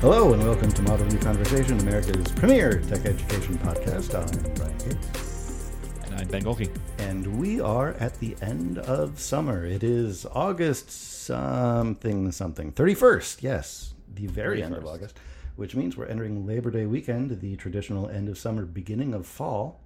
[0.00, 4.14] Hello and welcome to Model View Conversation, America's premier tech education podcast.
[4.14, 5.72] I'm Brian Gates.
[6.06, 6.74] And I'm Ben Gohlke.
[7.00, 9.66] And we are at the end of summer.
[9.66, 12.72] It is August something something.
[12.72, 14.64] 31st, yes, the very 31st.
[14.64, 15.20] end of August,
[15.56, 19.82] which means we're entering Labor Day weekend, the traditional end of summer, beginning of fall.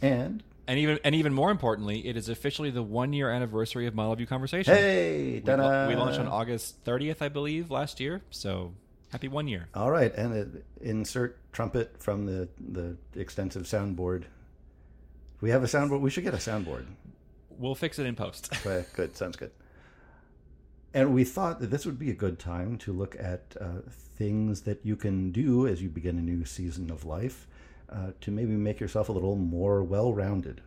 [0.00, 3.94] And and even and even more importantly, it is officially the one year anniversary of
[3.94, 4.74] Model View Conversation.
[4.74, 8.20] Hey, we, we, launched on August 30th, I believe, last year.
[8.30, 8.74] So
[9.10, 9.68] happy one year.
[9.74, 14.24] All right, and insert trumpet from the the extensive soundboard.
[15.40, 16.00] We have a soundboard.
[16.00, 16.86] We should get a soundboard.
[17.50, 18.52] We'll fix it in post.
[18.66, 19.50] okay, good, sounds good.
[20.94, 23.82] And we thought that this would be a good time to look at uh,
[24.16, 27.46] things that you can do as you begin a new season of life
[27.90, 30.62] uh, to maybe make yourself a little more well rounded.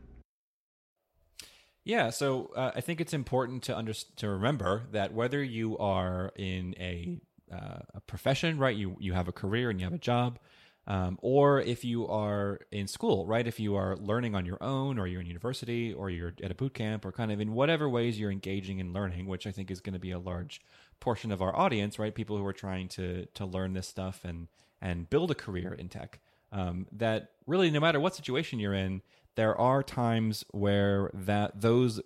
[1.83, 6.31] Yeah, so uh, I think it's important to under- to remember that whether you are
[6.37, 7.19] in a
[7.51, 10.39] uh, a profession, right, you you have a career and you have a job,
[10.87, 14.97] um, or if you are in school, right, if you are learning on your own,
[14.97, 17.89] or you're in university, or you're at a boot camp, or kind of in whatever
[17.89, 20.61] ways you're engaging in learning, which I think is going to be a large
[20.99, 24.47] portion of our audience, right, people who are trying to to learn this stuff and
[24.81, 26.19] and build a career in tech.
[26.53, 29.01] Um, that really no matter what situation you're in
[29.35, 32.01] there are times where that those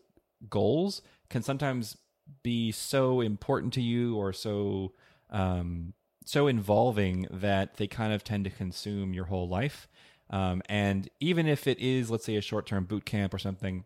[0.50, 1.98] goals can sometimes
[2.44, 4.94] be so important to you or so
[5.36, 5.94] um,
[6.26, 9.88] so involving that they kind of tend to consume your whole life.
[10.30, 13.84] Um, and even if it is let's say a short-term boot camp or something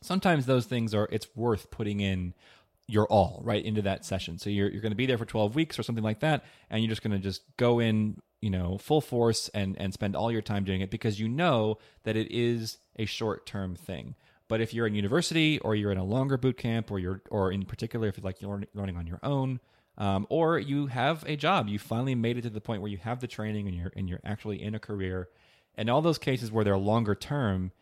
[0.00, 2.32] sometimes those things are it's worth putting in
[2.88, 4.38] your all right into that session.
[4.38, 6.82] So you're, you're going to be there for 12 weeks or something like that and
[6.82, 10.32] you're just going to just go in you know full force and and spend all
[10.32, 14.14] your time doing it because you know that it is a short term thing.
[14.48, 17.52] But if you're in university or you're in a longer boot camp or you're or
[17.52, 18.42] in particular if you're like
[18.74, 19.60] learning on your own
[19.98, 22.98] um, or you have a job you finally made it to the point where you
[22.98, 25.28] have the training and you're and you're actually in a career
[25.74, 27.72] and all those cases where they're longer term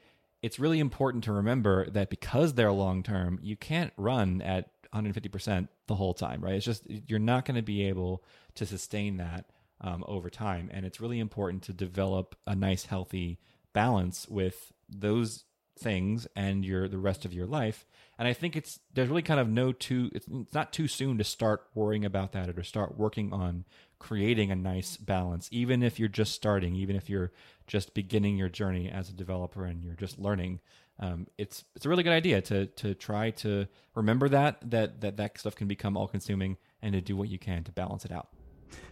[0.43, 5.69] it's really important to remember that because they're long term you can't run at 150%
[5.87, 8.25] the whole time right it's just you're not going to be able
[8.55, 9.47] to sustain that
[9.81, 10.71] um, over time.
[10.73, 13.39] And it's really important to develop a nice, healthy
[13.73, 15.45] balance with those
[15.79, 17.87] things and your the rest of your life.
[18.21, 21.17] And I think it's there's really kind of no too it's, it's not too soon
[21.17, 23.65] to start worrying about that or to start working on
[23.99, 27.33] creating a nice balance, even if you're just starting, even if you're
[27.67, 30.61] just beginning your journey as a developer and you're just learning.
[30.99, 35.17] Um, it's it's a really good idea to to try to remember that that that
[35.17, 38.13] that stuff can become all consuming and to do what you can to balance it
[38.13, 38.29] out.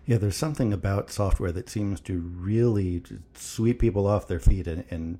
[0.06, 3.02] Yeah, there's something about software that seems to really
[3.34, 5.18] sweep people off their feet and, and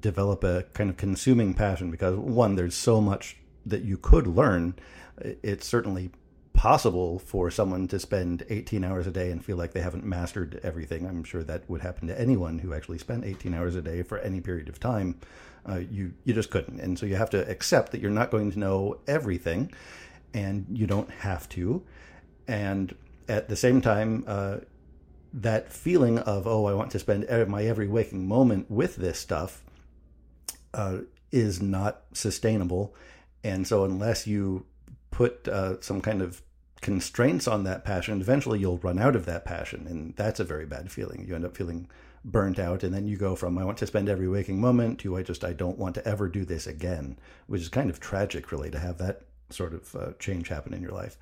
[0.00, 4.74] develop a kind of consuming passion because one, there's so much that you could learn.
[5.18, 6.10] It's certainly
[6.52, 10.58] possible for someone to spend 18 hours a day and feel like they haven't mastered
[10.62, 11.06] everything.
[11.06, 14.18] I'm sure that would happen to anyone who actually spent 18 hours a day for
[14.18, 15.20] any period of time.
[15.68, 18.52] Uh, you you just couldn't, and so you have to accept that you're not going
[18.52, 19.72] to know everything,
[20.32, 21.82] and you don't have to
[22.48, 22.94] and
[23.28, 24.58] at the same time, uh,
[25.32, 29.62] that feeling of oh, I want to spend my every waking moment with this stuff
[30.74, 30.98] uh,
[31.32, 32.94] is not sustainable,
[33.42, 34.66] and so unless you
[35.10, 36.42] put uh, some kind of
[36.80, 40.66] constraints on that passion, eventually you'll run out of that passion, and that's a very
[40.66, 41.24] bad feeling.
[41.26, 41.88] You end up feeling
[42.24, 45.16] burnt out, and then you go from I want to spend every waking moment to
[45.16, 48.52] I just I don't want to ever do this again, which is kind of tragic,
[48.52, 51.16] really, to have that sort of uh, change happen in your life.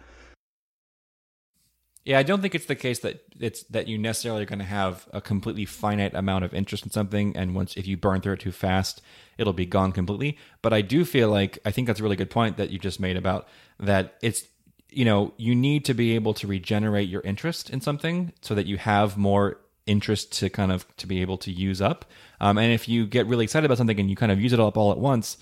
[2.04, 4.64] Yeah, I don't think it's the case that it's that you necessarily are going to
[4.66, 8.34] have a completely finite amount of interest in something, and once if you burn through
[8.34, 9.00] it too fast,
[9.38, 10.36] it'll be gone completely.
[10.60, 13.00] But I do feel like I think that's a really good point that you just
[13.00, 13.48] made about
[13.80, 14.18] that.
[14.20, 14.44] It's
[14.90, 18.66] you know you need to be able to regenerate your interest in something so that
[18.66, 22.04] you have more interest to kind of to be able to use up.
[22.38, 24.60] Um, and if you get really excited about something and you kind of use it
[24.60, 25.38] all up all at once,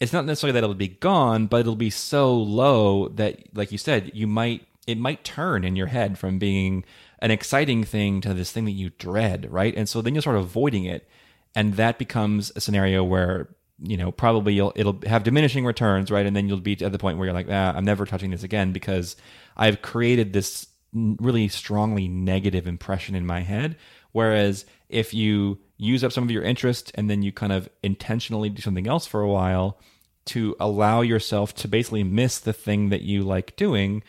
[0.00, 3.78] it's not necessarily that it'll be gone, but it'll be so low that, like you
[3.78, 6.84] said, you might it might turn in your head from being
[7.20, 9.74] an exciting thing to this thing that you dread, right?
[9.76, 11.08] And so then you'll start avoiding it,
[11.54, 13.48] and that becomes a scenario where
[13.82, 16.26] you know probably you'll it'll have diminishing returns, right?
[16.26, 18.42] And then you'll be at the point where you're like, ah, I'm never touching this
[18.42, 19.16] again because
[19.56, 23.76] I've created this really strongly negative impression in my head.
[24.12, 28.50] Whereas if you use up some of your interest and then you kind of intentionally
[28.50, 29.78] do something else for a while
[30.26, 34.02] to allow yourself to basically miss the thing that you like doing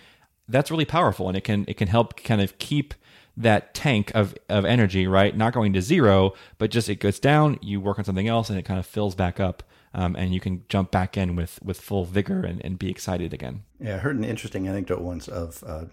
[0.51, 2.93] that's really powerful and it can it can help kind of keep
[3.37, 7.57] that tank of, of energy right not going to zero but just it goes down
[7.61, 9.63] you work on something else and it kind of fills back up
[9.93, 13.33] um, and you can jump back in with with full vigor and, and be excited
[13.33, 15.85] again yeah i heard an interesting anecdote once of uh,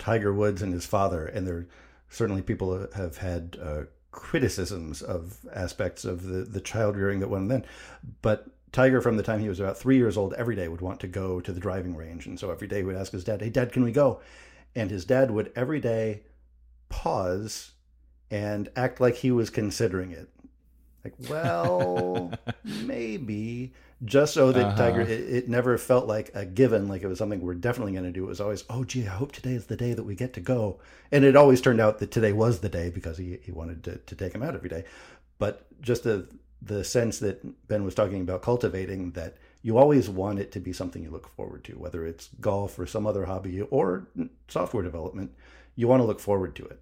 [0.00, 1.66] Tiger Woods and his father, and there
[2.08, 7.48] certainly people have had uh, criticisms of aspects of the the child rearing that went
[7.48, 7.64] then,
[8.22, 8.48] but.
[8.72, 11.08] Tiger, from the time he was about three years old, every day would want to
[11.08, 13.50] go to the driving range, and so every day he would ask his dad, "Hey,
[13.50, 14.20] Dad, can we go?"
[14.74, 16.22] And his dad would every day
[16.88, 17.72] pause
[18.30, 20.28] and act like he was considering it.
[21.04, 23.72] Like, well, maybe
[24.04, 24.76] just so that Uh-huh.
[24.76, 28.04] Tiger, it, it never felt like a given, like it was something we're definitely going
[28.04, 28.24] to do.
[28.24, 30.40] It was always, oh, gee, I hope today is the day that we get to
[30.40, 30.80] go.
[31.12, 33.96] And it always turned out that today was the day because he, he wanted to,
[33.98, 34.84] to take him out every day.
[35.38, 36.28] But just the,
[36.62, 40.72] the sense that Ben was talking about cultivating that you always want it to be
[40.72, 44.06] something you look forward to, whether it's golf or some other hobby or
[44.48, 45.32] software development,
[45.76, 46.80] you want to look forward to it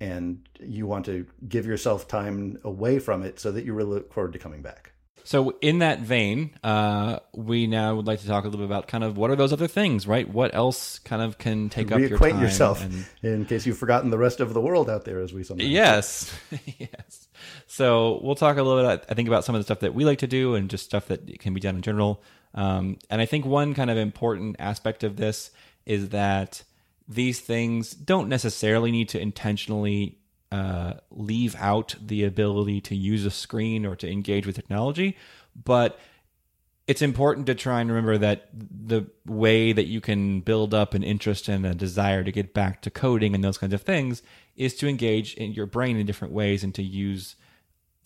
[0.00, 4.12] and you want to give yourself time away from it so that you really look
[4.12, 4.92] forward to coming back.
[5.28, 8.88] So, in that vein, uh, we now would like to talk a little bit about
[8.88, 10.26] kind of what are those other things, right?
[10.26, 12.40] What else kind of can take up your Reacquaint time?
[12.40, 15.44] yourself and- in case you've forgotten the rest of the world out there, as we
[15.44, 15.68] sometimes.
[15.68, 16.34] Yes,
[16.78, 17.28] yes.
[17.66, 20.06] So we'll talk a little bit, I think, about some of the stuff that we
[20.06, 22.22] like to do and just stuff that can be done in general.
[22.54, 25.50] Um, and I think one kind of important aspect of this
[25.84, 26.62] is that
[27.06, 30.16] these things don't necessarily need to intentionally
[30.50, 35.16] uh, leave out the ability to use a screen or to engage with technology,
[35.54, 35.98] but
[36.86, 41.02] it's important to try and remember that the way that you can build up an
[41.02, 44.22] interest and a desire to get back to coding and those kinds of things
[44.56, 47.36] is to engage in your brain in different ways and to use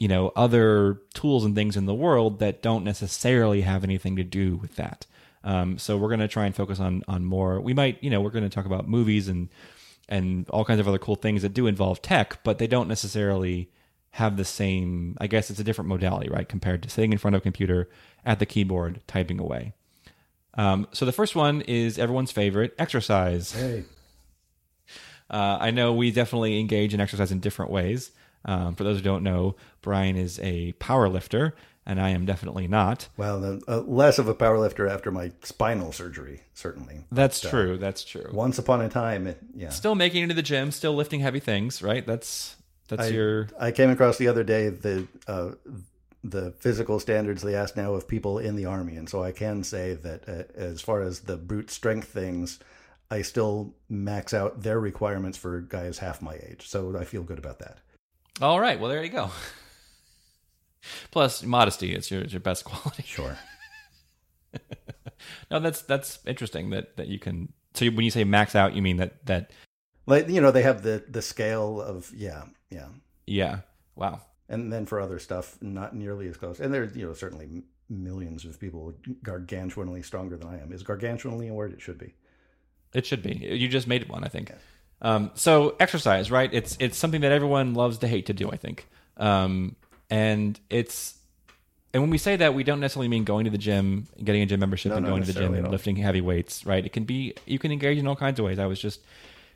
[0.00, 4.24] you know other tools and things in the world that don't necessarily have anything to
[4.24, 5.06] do with that.
[5.44, 7.60] Um, so we're going to try and focus on on more.
[7.60, 9.48] We might you know we're going to talk about movies and
[10.08, 13.70] and all kinds of other cool things that do involve tech but they don't necessarily
[14.10, 17.34] have the same i guess it's a different modality right compared to sitting in front
[17.34, 17.88] of a computer
[18.24, 19.72] at the keyboard typing away.
[20.54, 23.52] Um, so the first one is everyone's favorite exercise.
[23.52, 23.84] Hey,
[25.30, 28.10] uh, I know we definitely engage in exercise in different ways.
[28.44, 31.54] Um, for those who don't know, Brian is a power lifter,
[31.84, 33.08] and I am definitely not.
[33.16, 37.04] well, then, uh, less of a powerlifter after my spinal surgery, certainly.
[37.10, 37.76] That's true.
[37.76, 38.30] That's true.
[38.32, 39.70] Once upon a time, it, yeah.
[39.70, 42.06] Still making it into the gym, still lifting heavy things, right?
[42.06, 42.56] That's
[42.88, 45.52] that's I, your I came across the other day the uh,
[46.24, 49.64] the physical standards they ask now of people in the army, and so I can
[49.64, 52.60] say that uh, as far as the brute strength things,
[53.10, 56.68] I still max out their requirements for guys half my age.
[56.68, 57.78] So I feel good about that.
[58.40, 58.78] all right.
[58.78, 59.30] Well, there you go.
[61.10, 63.02] Plus, modesty is your your best quality.
[63.04, 63.38] Sure.
[65.50, 67.52] No, that's that's interesting that that you can.
[67.74, 69.52] So when you say max out, you mean that that
[70.06, 72.88] Like you know, they have the the scale of yeah, yeah,
[73.26, 73.60] yeah.
[73.94, 74.22] Wow.
[74.48, 76.58] and then for other stuff, not nearly as close.
[76.58, 80.72] And there's you know certainly millions of people gargantuanly stronger than I am.
[80.72, 81.72] Is gargantuanly a word?
[81.72, 82.14] It should be.
[82.92, 83.34] It should be.
[83.34, 84.52] You just made one, I think.
[85.02, 86.52] Um, so exercise, right?
[86.52, 88.50] It's it's something that everyone loves to hate to do.
[88.50, 88.88] I think,
[89.18, 89.76] um,
[90.12, 91.14] and it's
[91.94, 94.46] and when we say that, we don't necessarily mean going to the gym, getting a
[94.46, 96.84] gym membership, No, and going to the gym and lifting heavy weights, right?
[96.84, 98.58] It can be you can engage in all kinds of ways.
[98.58, 99.00] I was just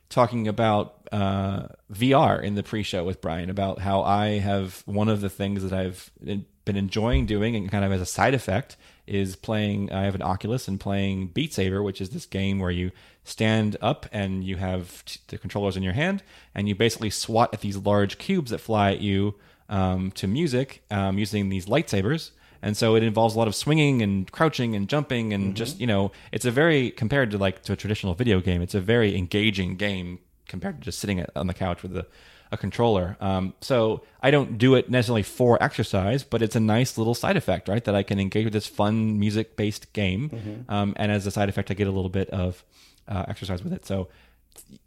[0.09, 5.21] talking about uh, VR in the pre-show with Brian about how I have one of
[5.21, 8.77] the things that I've been enjoying doing and kind of as a side effect
[9.07, 9.93] is playing.
[9.93, 12.93] I have an Oculus and playing Beat Saber, which is this game where you
[13.25, 16.23] stand up and you have t- the controllers in your hand
[16.55, 19.35] and you basically swat at these large cubes that fly at you
[19.69, 22.31] um, to music um, using these lightsabers.
[22.63, 25.87] And so it involves a lot of swinging and crouching and jumping and just you
[25.87, 28.63] know it's a very compared to like to a traditional video game.
[28.63, 30.19] It's a very engaging game
[30.49, 32.07] compared to just sitting on the couch with a,
[32.51, 33.17] a controller.
[33.21, 37.37] Um, so I don't do it necessarily for exercise, but it's a nice little side
[37.37, 37.85] effect, right?
[37.85, 41.49] That I can engage with this fun music based game, um, and as a side
[41.49, 42.65] effect, I get a little bit of
[43.07, 43.87] uh, exercise with it.
[43.87, 44.09] So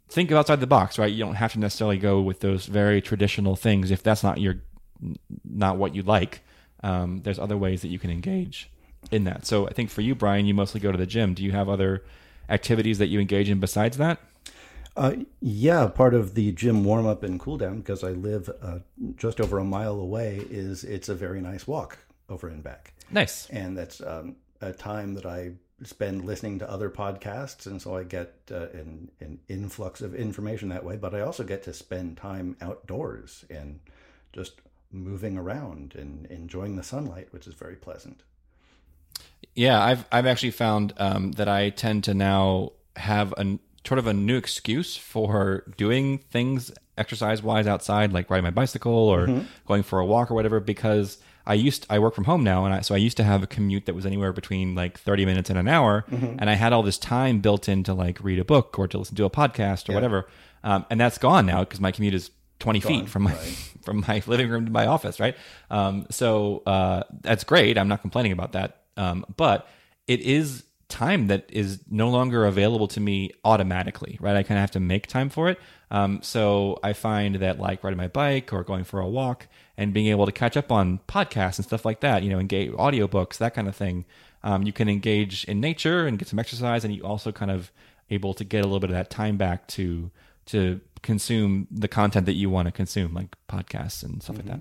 [0.08, 1.10] think outside the box, right?
[1.10, 4.56] You don't have to necessarily go with those very traditional things if that's not your
[5.44, 6.42] not what you like.
[6.82, 8.70] Um, there's other ways that you can engage
[9.10, 9.46] in that.
[9.46, 11.34] So I think for you, Brian, you mostly go to the gym.
[11.34, 12.04] Do you have other
[12.48, 14.18] activities that you engage in besides that?
[14.96, 18.78] Uh, yeah, part of the gym warm up and cool down because I live uh,
[19.16, 20.44] just over a mile away.
[20.50, 23.48] Is it's a very nice walk over and back, Nice.
[23.50, 25.52] and that's um, a time that I
[25.84, 30.68] spend listening to other podcasts, and so I get uh, an an influx of information
[30.70, 30.96] that way.
[30.96, 33.78] But I also get to spend time outdoors and
[34.32, 34.60] just
[34.92, 38.22] moving around and enjoying the sunlight, which is very pleasant.
[39.54, 44.06] Yeah, I've I've actually found um, that I tend to now have a sort of
[44.06, 49.82] a new excuse for doing things exercise wise outside, like riding my bicycle or going
[49.82, 52.80] for a walk or whatever, because I used I work from home now, and I,
[52.82, 55.58] so I used to have a commute that was anywhere between like thirty minutes and
[55.58, 58.78] an hour, and I had all this time built in to like read a book
[58.78, 60.28] or to listen to a podcast or whatever,
[60.62, 62.30] um, and that's gone now because my commute is
[62.60, 63.34] twenty feet from my
[63.82, 65.36] from my living room to my office, right?
[65.70, 67.76] Um, so uh, that's great.
[67.76, 69.68] I'm not complaining about that, um, but
[70.06, 74.36] it is time that is no longer available to me automatically, right?
[74.36, 75.58] I kind of have to make time for it.
[75.90, 79.94] Um, so I find that like riding my bike or going for a walk and
[79.94, 83.38] being able to catch up on podcasts and stuff like that, you know, engage audiobooks,
[83.38, 84.04] that kind of thing.
[84.42, 87.70] Um, you can engage in nature and get some exercise, and you also kind of
[88.10, 90.10] able to get a little bit of that time back to
[90.46, 94.60] to consume the content that you want to consume, like podcasts and stuff like that.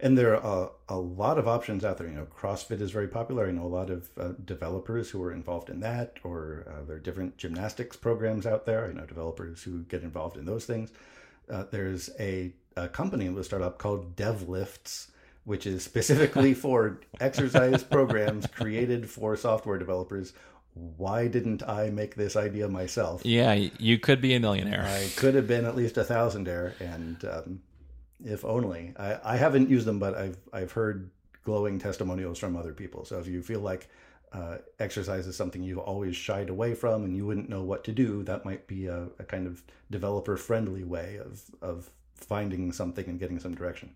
[0.00, 2.08] And there are a, a lot of options out there.
[2.08, 3.46] You know, CrossFit is very popular.
[3.46, 6.96] I know a lot of uh, developers who are involved in that, or uh, there
[6.96, 8.86] are different gymnastics programs out there.
[8.86, 10.90] I know developers who get involved in those things.
[11.48, 15.08] Uh, there's a, a company that was started up called DevLifts,
[15.44, 20.32] which is specifically for exercise programs created for software developers.
[20.74, 23.24] Why didn't I make this idea myself?
[23.24, 24.84] Yeah, you could be a millionaire.
[24.84, 27.62] I could have been at least a thousandaire, and um,
[28.24, 28.92] if only.
[28.98, 31.10] I, I haven't used them, but I've I've heard
[31.44, 33.04] glowing testimonials from other people.
[33.04, 33.88] So if you feel like
[34.32, 37.92] uh, exercise is something you've always shied away from and you wouldn't know what to
[37.92, 43.08] do, that might be a, a kind of developer friendly way of of finding something
[43.08, 43.94] and getting some direction.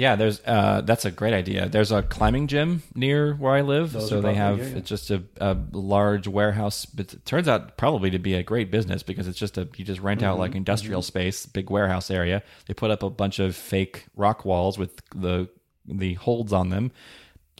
[0.00, 1.68] Yeah, there's uh, that's a great idea.
[1.68, 4.78] There's a climbing gym near where I live, Those so they have probably- yeah, yeah.
[4.78, 6.86] it's just a, a large warehouse.
[6.86, 9.84] But it turns out probably to be a great business because it's just a you
[9.84, 10.40] just rent out Mm-hmm.
[10.40, 12.42] like industrial space, big warehouse area.
[12.66, 15.48] They put up a bunch of fake rock walls with the
[15.86, 16.92] the holds on them.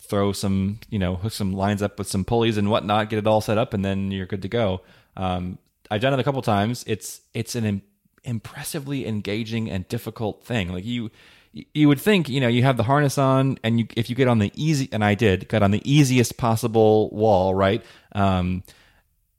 [0.01, 3.27] Throw some you know hook some lines up with some pulleys and whatnot, get it
[3.27, 4.81] all set up, and then you're good to go.
[5.17, 5.59] Um,
[5.91, 6.85] I've done it a couple times.
[6.87, 7.83] It's it's an im-
[8.25, 10.73] impressively engaging and difficult thing.
[10.73, 11.11] Like you
[11.53, 14.29] you would think, you know, you have the harness on, and you if you get
[14.29, 17.83] on the easy, and I did, got on the easiest possible wall, right?
[18.13, 18.63] Um,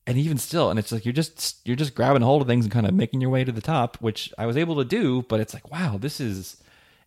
[0.07, 2.71] and even still, and it's like you're just you're just grabbing hold of things and
[2.71, 5.39] kind of making your way to the top, which I was able to do, but
[5.39, 6.57] it's like, wow, this is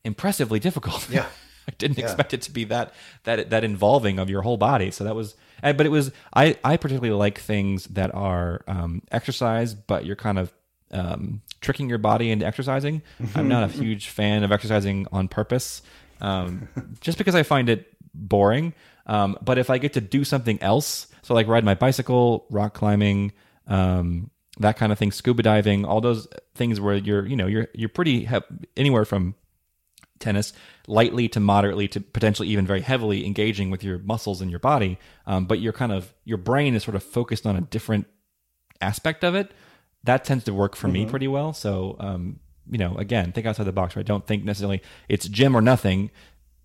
[0.04, 1.08] impressively difficult.
[1.12, 1.26] Yeah.
[1.66, 2.04] I didn't Yeah.
[2.04, 2.92] expect it to be that
[3.24, 4.90] that that involving of your whole body.
[4.90, 6.12] So that was, but it was.
[6.34, 10.52] I I particularly like things that are um, exercise, but you're kind of
[10.94, 13.02] um, tricking your body into exercising.
[13.34, 15.82] I'm not a huge fan of exercising on purpose,
[16.20, 16.68] um,
[17.00, 18.74] just because I find it boring.
[19.06, 22.74] Um, but if I get to do something else, so like ride my bicycle, rock
[22.74, 23.32] climbing,
[23.66, 27.68] um, that kind of thing, scuba diving, all those things where you're, you know, you're
[27.74, 29.34] you're pretty he- anywhere from
[30.20, 30.52] tennis
[30.86, 34.96] lightly to moderately to potentially even very heavily engaging with your muscles and your body
[35.26, 38.06] um, but you're kind of your brain is sort of focused on a different
[38.80, 39.50] aspect of it
[40.04, 41.52] that tends to work for me pretty well.
[41.52, 44.06] So um, you know again think outside the box right?
[44.06, 46.10] Don't think necessarily it's gym or nothing.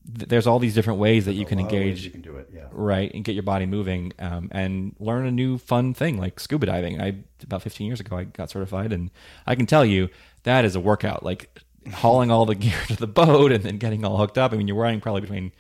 [0.06, 2.22] There's all these different ways that you can A lot of ways engage You can
[2.22, 2.50] do it.
[2.54, 2.68] Yeah.
[2.72, 6.66] right and get your body moving um, and learn a new fun thing like scuba
[6.66, 7.02] diving.
[7.02, 9.12] I about 15 years ago i got certified and
[9.48, 10.10] i can tell you
[10.44, 11.60] that is a workout like
[11.94, 14.54] hauling all the gear to the boat and then getting all hooked up.
[14.54, 15.52] I mean you're wearing probably between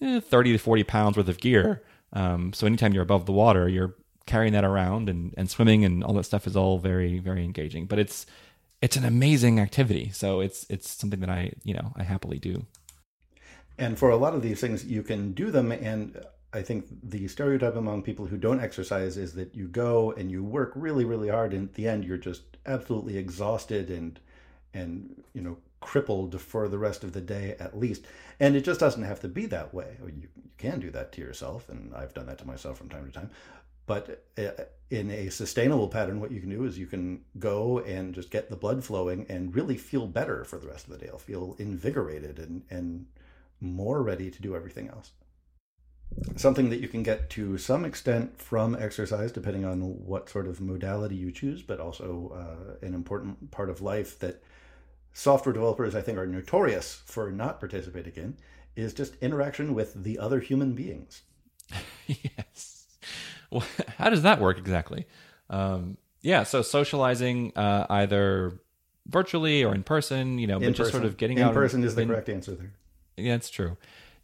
[0.00, 1.82] eh, 30 to 40 pounds worth of gear.
[2.12, 3.94] Um, so anytime you're above the water you're
[4.30, 7.86] carrying that around and, and swimming and all that stuff is all very very engaging
[7.86, 8.26] but it's
[8.80, 12.54] it's an amazing activity so it's it's something that i you know i happily do
[13.78, 15.72] And for a lot of these things, you can do them.
[15.72, 16.22] And
[16.52, 20.44] I think the stereotype among people who don't exercise is that you go and you
[20.44, 24.20] work really, really hard, and at the end, you're just absolutely exhausted and
[24.74, 28.04] and you know crippled for the rest of the day at least.
[28.38, 29.96] And it just doesn't have to be that way.
[30.04, 33.06] You, you can do that to yourself, and I've done that to myself from time
[33.06, 33.30] to time.
[33.90, 38.14] But uh, in a sustainable pattern, what you can do is you can go and
[38.14, 41.06] just get the blood flowing and really feel better for the rest of the day.
[41.06, 43.06] You'll feel invigorated and, and
[43.60, 45.10] more ready to do everything else.
[46.36, 50.60] Something that you can get to some extent from exercise, depending on what sort of
[50.60, 54.40] modality you choose, but also uh, an important part of life that
[55.12, 58.36] software developers, I think, are notorious for not participating in,
[58.76, 61.22] is just interaction with the other human beings.
[62.06, 62.79] yes.
[63.50, 63.64] Well,
[63.98, 65.06] how does that work exactly?
[65.48, 68.60] Um, yeah, so socializing uh, either
[69.06, 71.42] virtually or in person, you know, In but just sort of getting out.
[71.42, 72.72] in out person is the in- correct answer there.
[73.16, 73.76] Yeah, it's true.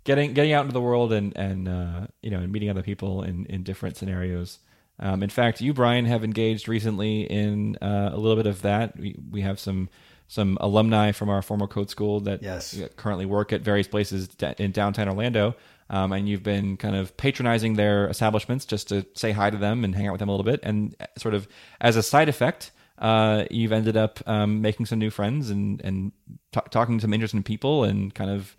[0.04, 3.22] Getting getting out into the world and and uh, you know and meeting other people
[3.22, 4.60] in in different scenarios.
[5.00, 8.96] Um, in fact, you Brian have engaged recently in uh, a little bit of that.
[8.98, 9.88] We we have some
[10.28, 12.80] some alumni from our former code school that Yes.
[12.96, 14.28] currently work at various places
[14.58, 15.54] in downtown Orlando.
[15.88, 19.84] Um, and you've been kind of patronizing their establishments just to say hi to them
[19.84, 20.60] and hang out with them a little bit.
[20.62, 21.46] And sort of
[21.80, 26.12] as a side effect, uh, you've ended up um, making some new friends and and
[26.52, 28.56] t- talking to some interesting people and kind of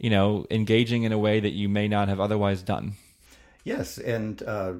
[0.00, 2.94] you know, engaging in a way that you may not have otherwise done.
[3.64, 4.72] Yes, and uh,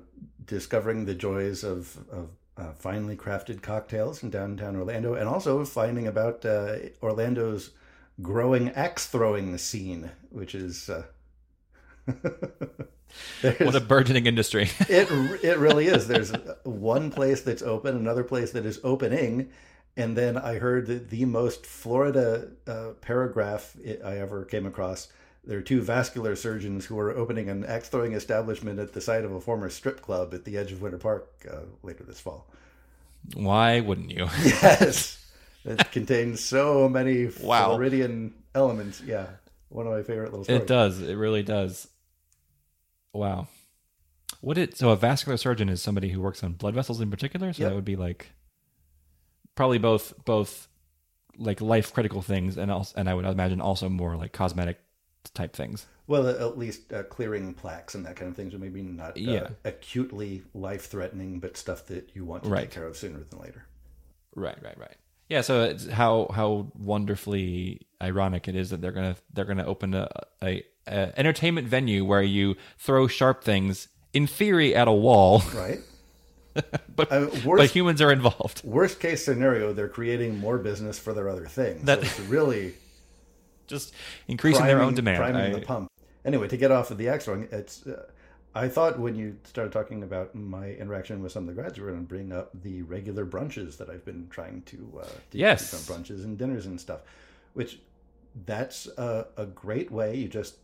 [0.47, 6.07] discovering the joys of, of uh, finely crafted cocktails in downtown Orlando, and also finding
[6.07, 7.71] about uh, Orlando's
[8.23, 10.89] growing axe throwing scene, which is.
[13.43, 14.71] What a burgeoning industry!
[14.81, 15.11] it
[15.43, 16.07] it really is.
[16.07, 16.31] There's
[16.63, 19.51] one place that's open, another place that is opening,
[19.97, 25.09] and then I heard that the most Florida uh, paragraph I ever came across.
[25.45, 29.25] There are two vascular surgeons who are opening an axe throwing establishment at the site
[29.25, 32.47] of a former strip club at the edge of Winter Park uh, later this fall.
[33.35, 34.29] Why wouldn't you?
[34.45, 35.25] yes,
[35.65, 37.69] it contains so many wow.
[37.69, 39.01] Floridian elements.
[39.01, 39.27] Yeah,
[39.71, 40.63] one of my favorite little stories.
[40.63, 41.01] It does.
[41.01, 41.89] It really does.
[43.13, 43.49] Wow.
[44.41, 47.53] What it so a vascular surgeon is somebody who works on blood vessels in particular.
[47.53, 47.71] So yep.
[47.71, 48.33] that would be like
[49.55, 50.69] probably both both
[51.37, 54.79] like life critical things and also and I would imagine also more like cosmetic
[55.35, 55.87] type things.
[56.07, 59.21] Well, at least uh, clearing plaques and that kind of things, or maybe not uh,
[59.21, 59.49] yeah.
[59.65, 62.63] acutely life threatening, but stuff that you want to right.
[62.63, 63.65] take care of sooner than later.
[64.35, 64.97] Right, right, right.
[65.29, 65.43] Yeah.
[65.43, 70.09] So it's how how wonderfully ironic it is that they're gonna they're gonna open a,
[70.43, 75.81] a, a entertainment venue where you throw sharp things in theory at a wall, right?
[76.97, 78.63] but, uh, worst, but humans are involved.
[78.65, 81.85] Worst case scenario, they're creating more business for their other things.
[81.85, 82.75] That, so it's really
[83.67, 83.95] just
[84.29, 85.19] increasing priming, their own demand.
[85.19, 85.91] Priming I, the pump.
[86.25, 87.87] Anyway, to get off of the axe throwing, it's.
[87.87, 88.07] Uh,
[88.53, 91.85] I thought when you started talking about my interaction with some of the grads, you
[91.85, 95.39] were going to bring up the regular brunches that I've been trying to, uh, to
[95.39, 97.03] yes, brunches and dinners and stuff.
[97.55, 97.79] Which
[98.45, 100.17] that's a, a great way.
[100.17, 100.57] You just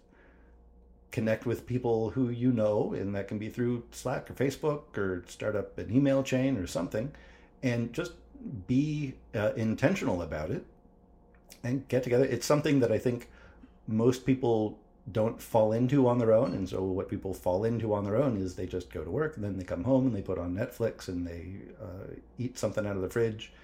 [1.16, 5.25] connect with people who you know, and that can be through Slack or Facebook or
[5.26, 7.11] start up an email chain or something,
[7.62, 8.12] and just
[8.66, 10.66] be uh, intentional about it
[11.64, 12.26] and get together.
[12.26, 13.30] It's something that I think
[13.88, 14.78] most people
[15.11, 16.52] don't fall into on their own.
[16.52, 19.37] And so, what people fall into on their own is they just go to work
[19.37, 21.46] and then they come home and they put on Netflix and they
[21.83, 23.55] uh, eat something out of the fridge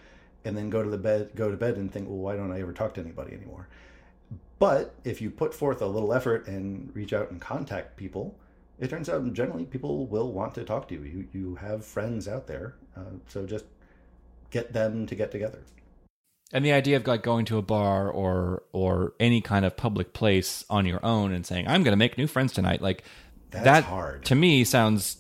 [0.47, 2.63] and then go to the bed, go to bed and think, well, why don't I
[2.63, 3.69] ever talk to anybody anymore?
[4.59, 8.39] But if you put forth a little effort and reach out and contact people,
[8.79, 11.03] it turns out generally people will want to talk to you.
[11.03, 13.65] You, you have friends out there, uh, so just
[14.51, 15.61] get them to get together.
[16.53, 20.13] And the idea of like going to a bar or or any kind of public
[20.13, 23.05] place on your own and saying, "I'm going to make new friends tonight," like
[23.51, 24.25] That's that hard.
[24.27, 25.17] to me sounds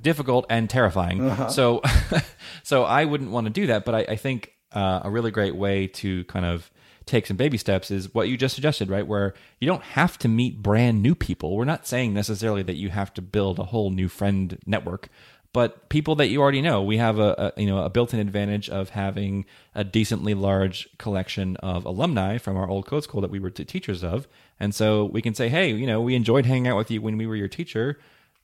[0.00, 1.28] difficult and terrifying.
[1.28, 1.48] Uh-huh.
[1.48, 1.82] So,
[2.62, 3.84] so I wouldn't want to do that.
[3.84, 6.70] But I, I think uh, a really great way to kind of
[7.06, 9.06] take some baby steps is what you just suggested, right?
[9.06, 11.56] Where you don't have to meet brand new people.
[11.56, 15.08] We're not saying necessarily that you have to build a whole new friend network,
[15.52, 16.82] but people that you already know.
[16.82, 21.56] We have a, a, you know a built-in advantage of having a decently large collection
[21.56, 24.28] of alumni from our old code school that we were teachers of,
[24.60, 27.16] and so we can say, hey, you know, we enjoyed hanging out with you when
[27.16, 27.98] we were your teacher.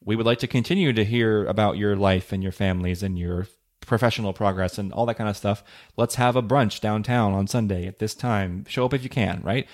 [0.04, 3.46] We would like to continue to hear about your life and your families and your
[3.86, 5.64] professional progress and all that kind of stuff.
[5.96, 8.64] Let's have a brunch downtown on Sunday at this time.
[8.68, 9.66] Show up if you can, right?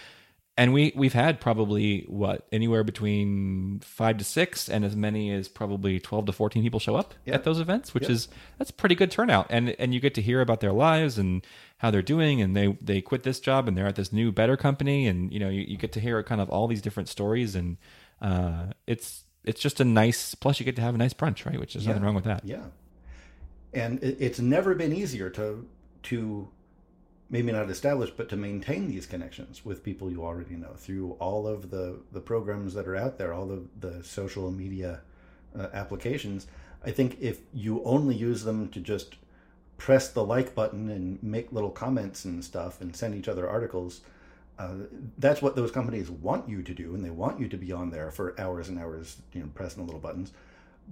[0.56, 5.48] and we we've had probably what anywhere between five to six and as many as
[5.48, 7.36] probably 12 to 14 people show up yep.
[7.36, 8.10] at those events which yep.
[8.10, 11.46] is that's pretty good turnout and and you get to hear about their lives and
[11.78, 14.56] how they're doing and they they quit this job and they're at this new better
[14.56, 17.54] company and you know you, you get to hear kind of all these different stories
[17.54, 17.78] and
[18.20, 21.58] uh, it's it's just a nice plus you get to have a nice brunch right
[21.58, 21.92] which is yeah.
[21.92, 22.64] nothing wrong with that yeah
[23.72, 25.66] and it's never been easier to
[26.04, 26.48] to
[27.32, 31.46] maybe not establish, but to maintain these connections with people you already know through all
[31.46, 35.00] of the, the programs that are out there, all the, the social media
[35.58, 36.46] uh, applications.
[36.84, 39.16] I think if you only use them to just
[39.78, 44.02] press the like button and make little comments and stuff and send each other articles,
[44.58, 44.74] uh,
[45.16, 47.90] that's what those companies want you to do, and they want you to be on
[47.90, 50.32] there for hours and hours, you know, pressing the little buttons.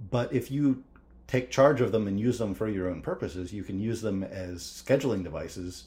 [0.09, 0.83] But if you
[1.31, 4.21] take charge of them and use them for your own purposes, you can use them
[4.21, 5.85] as scheduling devices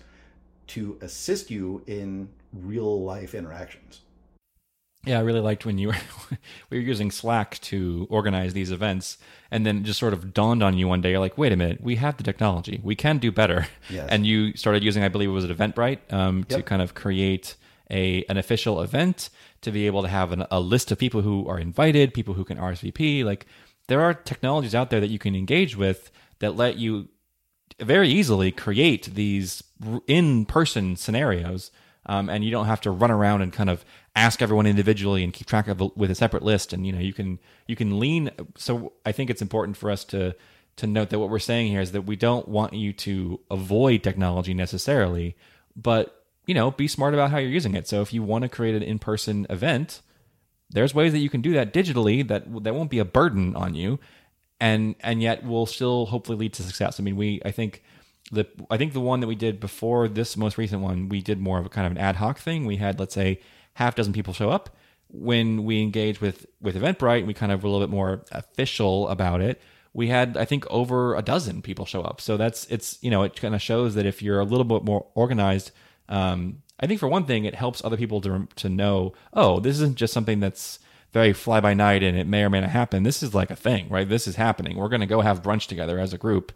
[0.69, 4.01] to assist you in real life interactions.
[5.05, 5.97] Yeah, I really liked when you were
[6.71, 9.19] we were using Slack to organize these events,
[9.51, 11.11] and then it just sort of dawned on you one day.
[11.11, 12.81] You're like, "Wait a minute, we have the technology.
[12.83, 14.09] We can do better." Yes.
[14.09, 16.59] And you started using, I believe it was an Eventbrite, um, yep.
[16.59, 17.55] to kind of create
[17.91, 19.29] a an official event
[19.61, 22.45] to be able to have an, a list of people who are invited, people who
[22.45, 23.25] can RSVP.
[23.25, 23.47] Like
[23.89, 27.09] there are technologies out there that you can engage with that let you
[27.81, 29.63] very easily create these
[30.07, 31.71] in person scenarios.
[32.07, 33.83] Um, and you don't have to run around and kind of
[34.15, 36.73] ask everyone individually and keep track of with a separate list.
[36.73, 38.31] And you know you can you can lean.
[38.57, 40.37] So I think it's important for us to
[40.77, 44.03] to note that what we're saying here is that we don't want you to avoid
[44.03, 45.37] technology necessarily,
[45.77, 47.89] but you know, be smart about how you're using it.
[47.89, 50.03] So if you want to create an in-person event,
[50.75, 53.75] there's ways that you can do that digitally that that won't be a burden on
[53.75, 53.99] you
[54.61, 57.01] and and yet will still hopefully lead to success.
[57.01, 57.83] I mean, we I think
[58.33, 61.41] the I think the one that we did before this most recent one, we did
[61.41, 62.67] more of a kind of an ad hoc thing.
[62.67, 63.41] We had let's say
[63.75, 64.71] half a dozen people show up.
[65.09, 69.09] When we engaged with with Eventbrite, we kind of were a little bit more official
[69.09, 69.61] about it.
[69.93, 72.21] We had I think over a dozen people show up.
[72.21, 74.83] So that's it's you know it kind of shows that if you're a little bit
[74.83, 75.71] more organized,
[76.09, 79.77] um, I think for one thing it helps other people to to know oh this
[79.77, 80.79] isn't just something that's
[81.13, 83.05] very fly by night and it may or may not happen.
[83.05, 84.09] This is like a thing, right?
[84.09, 84.77] This is happening.
[84.77, 86.53] We're going to go have brunch together as a group.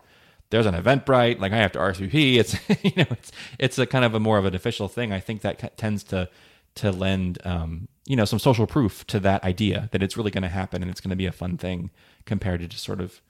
[0.51, 2.37] There's an Eventbrite, like I have to RSVP.
[2.37, 2.55] It's
[2.85, 5.13] you know it's it's a kind of a more of an official thing.
[5.13, 6.29] I think that tends to
[6.77, 10.43] to lend um, you know some social proof to that idea that it's really going
[10.43, 11.91] to happen and it's going to be a fun thing
[12.25, 13.21] compared to just sort of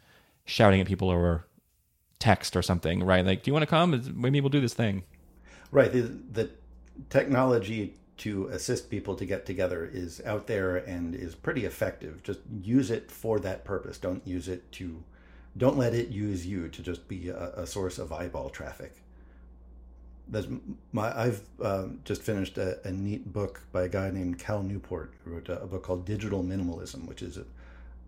[0.44, 1.46] shouting at people over
[2.18, 3.24] text or something, right?
[3.24, 4.02] Like, do you want to come?
[4.14, 5.04] Maybe we'll do this thing.
[5.70, 5.92] Right.
[5.92, 6.50] The, the
[7.10, 12.22] technology to assist people to get together is out there and is pretty effective.
[12.22, 13.96] Just use it for that purpose.
[13.98, 15.02] Don't use it to,
[15.56, 19.02] don't let it use you to just be a, a source of eyeball traffic.
[20.30, 20.46] That's
[20.92, 21.18] my.
[21.18, 25.30] I've um, just finished a, a, neat book by a guy named Cal Newport, who
[25.30, 27.38] wrote a, a book called Digital Minimalism, which is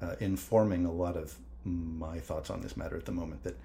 [0.02, 3.42] uh, informing a lot of my thoughts on this matter at the moment.
[3.44, 3.56] That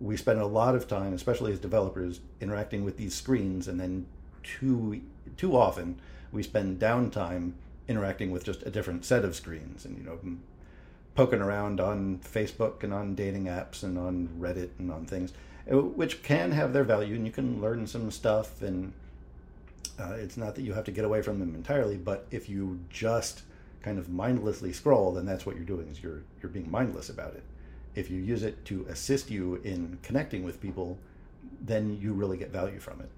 [0.00, 4.06] we spend a lot of time, especially as developers, interacting with these screens and then
[4.44, 5.00] too
[5.36, 6.00] too often
[6.32, 7.52] we spend downtime
[7.88, 10.18] interacting with just a different set of screens and you know
[11.14, 15.32] poking around on Facebook and on dating apps and on Reddit and on things
[15.70, 18.92] uh, which can have their value and you can learn some stuff and
[19.98, 22.80] uh, it's not that you have to get away from them entirely but if you
[22.90, 23.42] just
[23.82, 27.34] kind of mindlessly scroll then that's what you're doing is you're you're being mindless about
[27.34, 27.42] it.
[27.94, 30.98] If you use it to assist you in connecting with people
[31.60, 33.10] then you really get value from it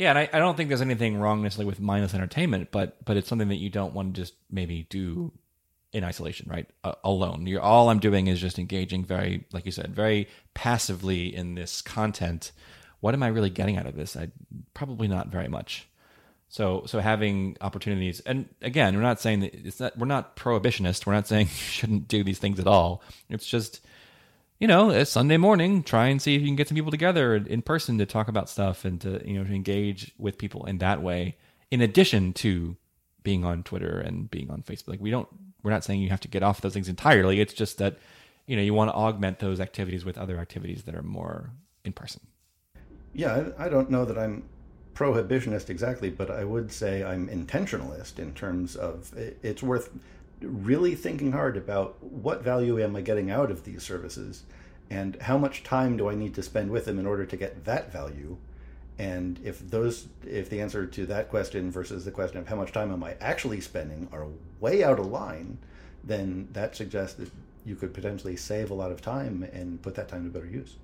[0.00, 3.18] yeah, and I, I don't think there's anything wrong necessarily with mindless entertainment, but but
[3.18, 5.30] it's something that you don't want to just maybe do
[5.92, 6.66] in isolation, right?
[6.82, 7.46] Uh, alone.
[7.46, 11.82] You're all I'm doing is just engaging very, like you said, very passively in this
[11.82, 12.52] content.
[13.00, 14.16] What am I really getting out of this?
[14.16, 14.30] I
[14.72, 15.86] probably not very much.
[16.48, 19.98] So so having opportunities, and again, we're not saying that it's not.
[19.98, 21.04] We're not prohibitionist.
[21.04, 23.02] We're not saying you shouldn't do these things at all.
[23.28, 23.84] It's just
[24.60, 27.34] you know, it's Sunday morning, try and see if you can get some people together
[27.34, 30.78] in person to talk about stuff and to, you know, to engage with people in
[30.78, 31.36] that way,
[31.70, 32.76] in addition to
[33.22, 34.88] being on Twitter and being on Facebook.
[34.88, 35.28] Like we don't,
[35.62, 37.40] we're not saying you have to get off those things entirely.
[37.40, 37.98] It's just that,
[38.46, 41.50] you know, you want to augment those activities with other activities that are more
[41.84, 42.20] in person.
[43.14, 44.44] Yeah, I don't know that I'm
[44.94, 49.90] prohibitionist exactly, but I would say I'm intentionalist in terms of it's worth
[50.42, 54.44] really thinking hard about what value am I getting out of these services
[54.90, 57.64] and how much time do I need to spend with them in order to get
[57.64, 58.36] that value?
[58.98, 62.72] And if those if the answer to that question versus the question of how much
[62.72, 64.26] time am I actually spending are
[64.60, 65.58] way out of line
[66.04, 67.30] then that suggests that
[67.64, 70.76] you could potentially save a lot of time and put that time to better use.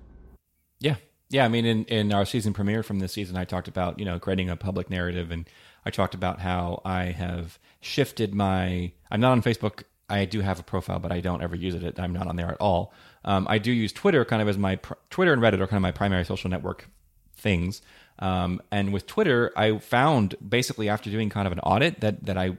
[0.79, 0.95] Yeah.
[1.29, 4.05] Yeah i mean in in our season premiere from this season i talked about you
[4.05, 5.49] know creating a public narrative and
[5.87, 8.91] I talked about how I have shifted my.
[9.09, 9.83] I'm not on Facebook.
[10.09, 11.99] I do have a profile, but I don't ever use it.
[11.99, 12.93] I'm not on there at all.
[13.23, 15.81] Um, I do use Twitter kind of as my Twitter and Reddit are kind of
[15.81, 16.89] my primary social network
[17.35, 17.81] things.
[18.19, 22.37] Um, and with Twitter, I found basically after doing kind of an audit that that
[22.37, 22.57] I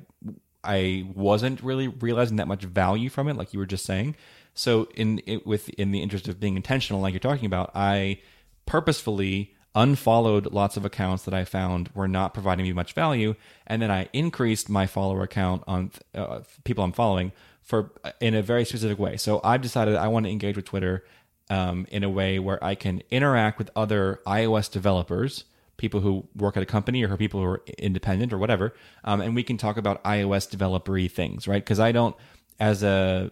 [0.65, 4.17] I wasn't really realizing that much value from it, like you were just saying.
[4.55, 8.21] So in it, with in the interest of being intentional, like you're talking about, I
[8.67, 13.37] purposefully unfollowed lots of accounts that I found were not providing me much value,
[13.67, 17.31] and then I increased my follower count on uh, people I'm following
[17.63, 19.17] for in a very specific way.
[19.17, 21.05] So I've decided I want to engage with Twitter
[21.49, 25.45] um, in a way where I can interact with other iOS developers,
[25.77, 29.37] people who work at a company or people who are independent or whatever, um, and
[29.37, 31.65] we can talk about iOS developery things, right?
[31.65, 32.17] Because I don't,
[32.59, 33.31] as a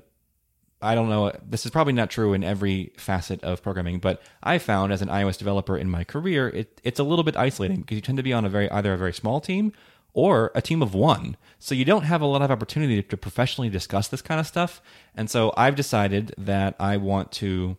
[0.83, 1.33] I don't know.
[1.49, 5.09] This is probably not true in every facet of programming, but I found as an
[5.09, 8.23] iOS developer in my career, it, it's a little bit isolating because you tend to
[8.23, 9.73] be on a very either a very small team
[10.13, 11.37] or a team of one.
[11.59, 14.83] So you don't have a lot of opportunity to professionally discuss this kind of stuff.
[15.15, 17.77] And so I've decided that I want to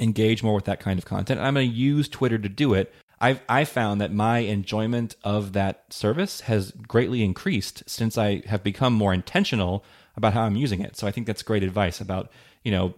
[0.00, 1.38] engage more with that kind of content.
[1.38, 2.92] And I'm going to use Twitter to do it.
[3.20, 8.62] I've I found that my enjoyment of that service has greatly increased since I have
[8.62, 9.84] become more intentional
[10.16, 10.96] about how I'm using it.
[10.96, 12.30] So I think that's great advice about,
[12.62, 12.94] you know,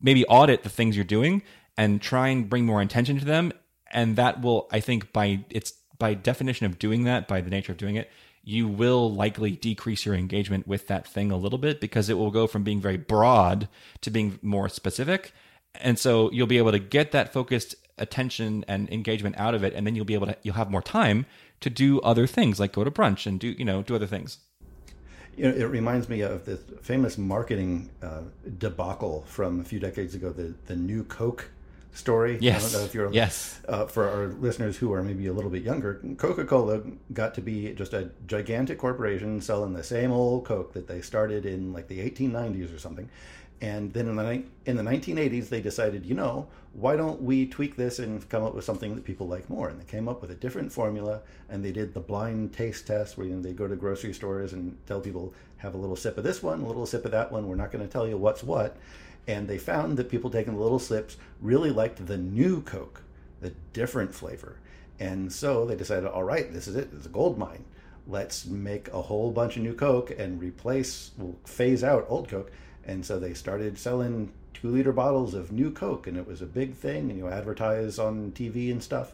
[0.00, 1.42] maybe audit the things you're doing
[1.76, 3.52] and try and bring more attention to them.
[3.90, 7.72] And that will, I think, by its by definition of doing that, by the nature
[7.72, 8.10] of doing it,
[8.44, 12.30] you will likely decrease your engagement with that thing a little bit because it will
[12.30, 13.68] go from being very broad
[14.00, 15.32] to being more specific.
[15.74, 19.74] And so you'll be able to get that focused attention and engagement out of it,
[19.74, 21.26] and then you'll be able to you'll have more time
[21.60, 24.38] to do other things like go to brunch and do you know do other things.
[25.38, 28.22] You know, it reminds me of this famous marketing uh,
[28.58, 31.50] debacle from a few decades ago, the the new Coke
[31.92, 32.38] story.
[32.40, 32.56] Yes.
[32.56, 33.60] I don't know if you're yes.
[33.68, 37.40] Uh, for our listeners who are maybe a little bit younger, Coca Cola got to
[37.40, 41.88] be just a gigantic corporation selling the same old Coke that they started in like
[41.88, 43.08] the 1890s or something.
[43.60, 47.74] And then in the in the 1980s, they decided, you know, why don't we tweak
[47.76, 49.68] this and come up with something that people like more?
[49.68, 53.18] And they came up with a different formula, and they did the blind taste test,
[53.18, 56.18] where you know, they go to grocery stores and tell people, have a little sip
[56.18, 57.48] of this one, a little sip of that one.
[57.48, 58.76] We're not going to tell you what's what.
[59.26, 63.02] And they found that people taking the little sips really liked the new Coke,
[63.40, 64.56] the different flavor.
[65.00, 66.90] And so they decided, all right, this is it.
[66.96, 67.64] It's a gold mine.
[68.06, 72.52] Let's make a whole bunch of new Coke and replace, we'll phase out old Coke
[72.88, 76.46] and so they started selling two liter bottles of new Coke, and it was a
[76.46, 79.12] big thing, and you advertise on TV and stuff.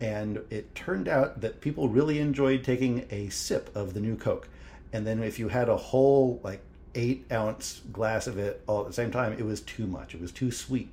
[0.00, 4.48] And it turned out that people really enjoyed taking a sip of the new Coke.
[4.92, 6.60] And then if you had a whole, like,
[6.96, 10.14] eight ounce glass of it all at the same time, it was too much.
[10.14, 10.90] It was too sweet.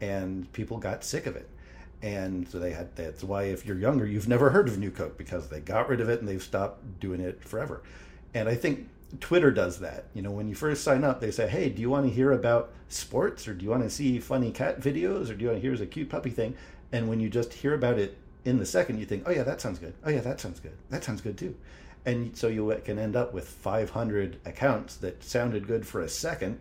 [0.00, 1.48] And people got sick of it.
[2.02, 5.16] And so they had, that's why if you're younger, you've never heard of New Coke
[5.16, 7.82] because they got rid of it and they've stopped doing it forever.
[8.34, 8.88] And I think
[9.20, 10.04] Twitter does that.
[10.14, 12.32] You know, when you first sign up, they say, "Hey, do you want to hear
[12.32, 15.62] about sports, or do you want to see funny cat videos, or do you want
[15.62, 16.54] to hear a cute puppy thing?"
[16.92, 19.60] And when you just hear about it in the second, you think, "Oh yeah, that
[19.60, 19.94] sounds good.
[20.04, 20.76] Oh yeah, that sounds good.
[20.90, 21.54] That sounds good too."
[22.06, 26.58] And so you can end up with 500 accounts that sounded good for a second,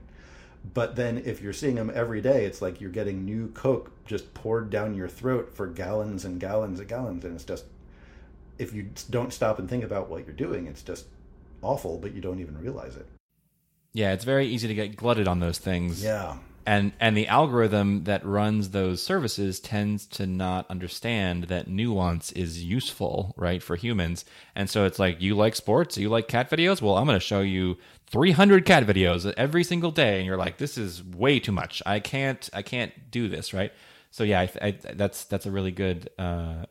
[0.74, 4.34] but then if you're seeing them every day, it's like you're getting new Coke just
[4.34, 7.66] poured down your throat for gallons and gallons and gallons, and it's just
[8.58, 11.06] if you don't stop and think about what you're doing, it's just
[11.64, 13.08] awful, but you don't even realize it.
[13.94, 16.04] Yeah, it's very easy to get glutted on those things.
[16.04, 16.38] Yeah.
[16.66, 22.64] And and the algorithm that runs those services tends to not understand that nuance is
[22.64, 24.24] useful, right, for humans.
[24.56, 26.82] And so it's like you like sports, you like cat videos?
[26.82, 30.58] Well, I'm going to show you 300 cat videos every single day and you're like
[30.58, 31.82] this is way too much.
[31.86, 33.74] I can't I can't do this, right?
[34.12, 36.66] So yeah, I, I, that's that's a really good uh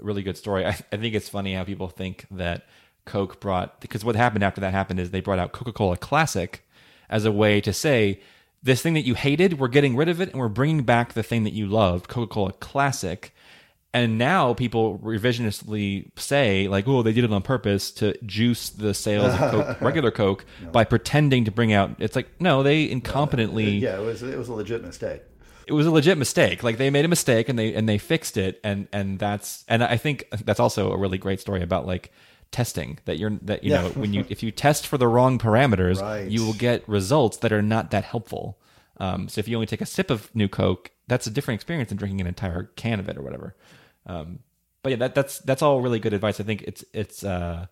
[0.00, 0.66] really good story.
[0.66, 2.64] I, I think it's funny how people think that
[3.04, 6.66] Coke brought because what happened after that happened is they brought out Coca Cola Classic
[7.08, 8.20] as a way to say
[8.62, 11.22] this thing that you hated, we're getting rid of it and we're bringing back the
[11.22, 13.34] thing that you loved, Coca Cola Classic.
[13.92, 18.94] And now people revisionistly say like, oh, they did it on purpose to juice the
[18.94, 20.70] sales of Coke, regular Coke no.
[20.70, 21.96] by pretending to bring out.
[21.98, 23.78] It's like no, they incompetently.
[23.78, 25.22] Uh, yeah, it was it was a legit mistake
[25.70, 26.64] it was a legit mistake.
[26.64, 29.84] Like they made a mistake and they and they fixed it and and that's and
[29.84, 32.12] I think that's also a really great story about like
[32.52, 33.82] testing that you're that you yeah.
[33.82, 36.28] know when you if you test for the wrong parameters right.
[36.28, 38.58] you will get results that are not that helpful
[38.98, 41.90] um, so if you only take a sip of new coke that's a different experience
[41.90, 43.54] than drinking an entire can of it or whatever
[44.06, 44.40] um,
[44.82, 47.66] but yeah that, that's that's all really good advice i think it's it's uh,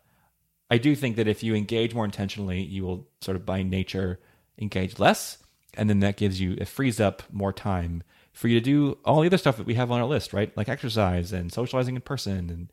[0.70, 4.20] i do think that if you engage more intentionally you will sort of by nature
[4.58, 5.38] engage less
[5.74, 9.20] and then that gives you it frees up more time for you to do all
[9.20, 12.00] the other stuff that we have on our list right like exercise and socializing in
[12.00, 12.68] person and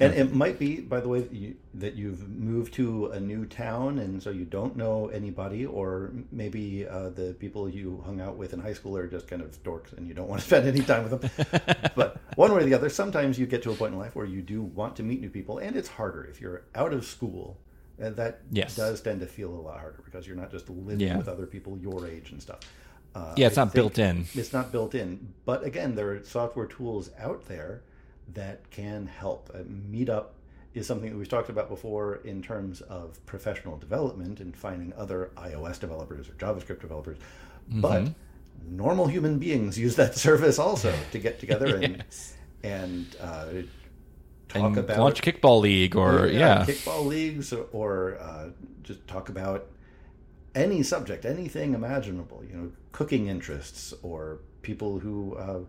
[0.00, 3.44] and it might be, by the way, that, you, that you've moved to a new
[3.46, 8.36] town, and so you don't know anybody, or maybe uh, the people you hung out
[8.36, 10.66] with in high school are just kind of dorks, and you don't want to spend
[10.66, 11.90] any time with them.
[11.96, 14.26] but one way or the other, sometimes you get to a point in life where
[14.26, 17.58] you do want to meet new people, and it's harder if you're out of school.
[17.98, 18.74] And that yes.
[18.74, 21.16] does tend to feel a lot harder because you're not just living yeah.
[21.16, 22.60] with other people your age and stuff.
[23.14, 24.26] Uh, yeah, it's I not built in.
[24.34, 25.34] It's not built in.
[25.44, 27.82] But again, there are software tools out there
[28.34, 29.50] that can help.
[29.54, 30.26] Uh, Meetup
[30.74, 35.30] is something that we've talked about before in terms of professional development and finding other
[35.36, 37.18] iOS developers or JavaScript developers.
[37.68, 37.80] Mm-hmm.
[37.80, 38.08] But
[38.68, 42.34] normal human beings use that service also to get together and yes.
[42.62, 43.46] and uh,
[44.48, 46.64] talk and about launch kickball league or yeah, yeah.
[46.64, 48.48] kickball leagues or, or uh,
[48.82, 49.66] just talk about
[50.54, 52.42] any subject, anything imaginable.
[52.48, 55.60] You know, cooking interests or people who uh,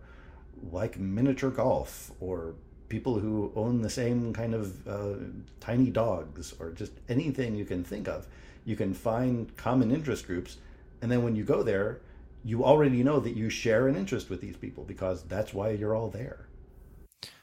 [0.71, 2.55] like miniature golf or
[2.89, 5.15] people who own the same kind of uh,
[5.59, 8.27] tiny dogs or just anything you can think of.
[8.65, 10.57] You can find common interest groups.
[11.01, 11.99] And then when you go there,
[12.43, 15.95] you already know that you share an interest with these people because that's why you're
[15.95, 16.47] all there.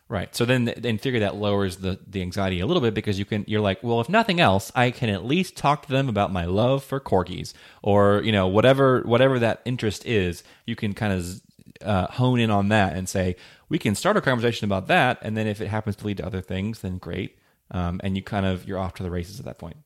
[0.09, 0.35] Right.
[0.35, 3.45] So then in theory that lowers the, the anxiety a little bit because you can
[3.47, 6.47] you're like, well, if nothing else, I can at least talk to them about my
[6.47, 11.41] love for corgis or, you know, whatever whatever that interest is, you can kind of
[11.85, 13.37] uh, hone in on that and say
[13.69, 16.27] we can start a conversation about that, and then if it happens to lead to
[16.27, 17.39] other things, then great.
[17.71, 19.77] Um, and you kind of you're off to the races at that point.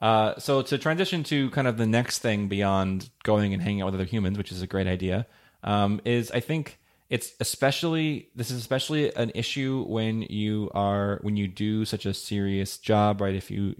[0.00, 3.86] Uh, so to transition to kind of the next thing beyond going and hanging out
[3.86, 5.26] with other humans, which is a great idea,
[5.62, 6.78] um, is I think
[7.10, 12.14] it's especially this is especially an issue when you are when you do such a
[12.14, 13.74] serious job right if you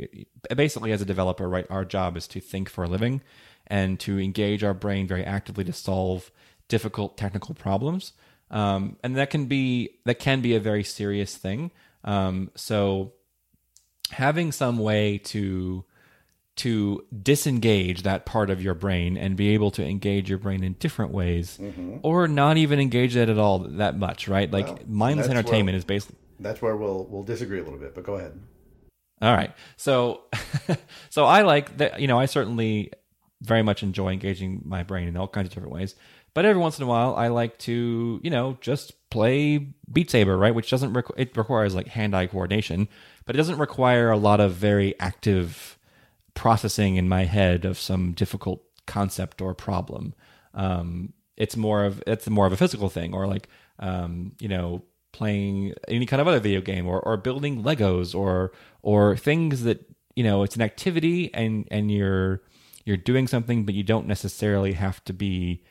[0.54, 3.22] basically as a developer right our job is to think for a living
[3.66, 6.30] and to engage our brain very actively to solve
[6.68, 8.12] difficult technical problems.
[8.50, 11.70] Um, and that can be that can be a very serious thing.
[12.04, 13.14] Um, so
[14.10, 15.84] having some way to
[16.56, 20.74] to disengage that part of your brain and be able to engage your brain in
[20.74, 21.96] different ways mm-hmm.
[22.02, 24.50] or not even engage it at all that much right?
[24.50, 27.94] Like well, mindless entertainment where, is basically that's where we'll we'll disagree a little bit
[27.94, 28.38] but go ahead.
[29.20, 29.52] All right.
[29.76, 30.22] So
[31.10, 32.92] so i like that you know i certainly
[33.40, 35.94] very much enjoy engaging my brain in all kinds of different ways
[36.34, 39.58] but every once in a while i like to you know just play
[39.92, 42.88] beat saber right which doesn't requ- it requires like hand-eye coordination
[43.24, 45.78] but it doesn't require a lot of very active
[46.34, 50.14] processing in my head of some difficult concept or problem.
[50.52, 54.82] Um, it's more of it's more of a physical thing, or like um, you know
[55.12, 59.88] playing any kind of other video game, or or building Legos, or or things that
[60.14, 62.42] you know it's an activity and and you're
[62.84, 65.62] you're doing something, but you don't necessarily have to be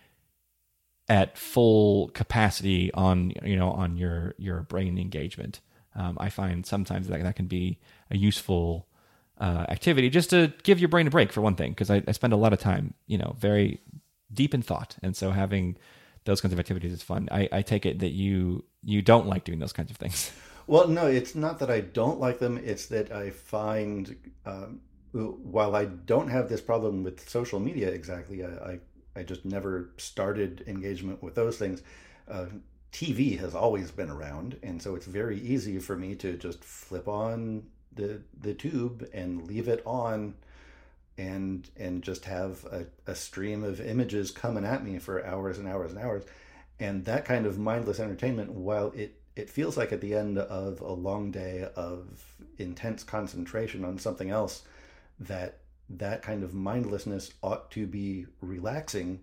[1.09, 5.59] at full capacity on you know on your your brain engagement.
[5.95, 8.87] Um, I find sometimes that that can be a useful
[9.37, 12.11] uh, activity just to give your brain a break for one thing because I, I,
[12.13, 13.81] spend a lot of time you know very
[14.33, 14.95] deep in thought.
[15.03, 15.77] And so having
[16.25, 17.27] those kinds of activities is fun.
[17.31, 20.31] I, I take it that you you don't like doing those kinds of things.
[20.65, 22.57] Well no it's not that i don't like them.
[22.57, 24.79] It's that i find um,
[25.11, 28.79] while i don't have this problem with social media exactly i i,
[29.15, 31.81] I just never started engagement with those things.
[32.27, 32.47] Uh,
[32.91, 37.07] TV has always been around, and so it's very easy for me to just flip
[37.07, 37.63] on
[37.95, 40.33] the the tube and leave it on
[41.17, 45.67] and and just have a, a stream of images coming at me for hours and
[45.67, 46.23] hours and hours.
[46.79, 50.79] And that kind of mindless entertainment while it it feels like at the end of
[50.81, 54.63] a long day of intense concentration on something else
[55.19, 55.59] that
[55.99, 59.19] that kind of mindlessness ought to be relaxing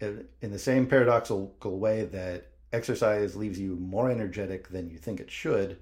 [0.00, 5.30] in the same paradoxical way that exercise leaves you more energetic than you think it
[5.30, 5.78] should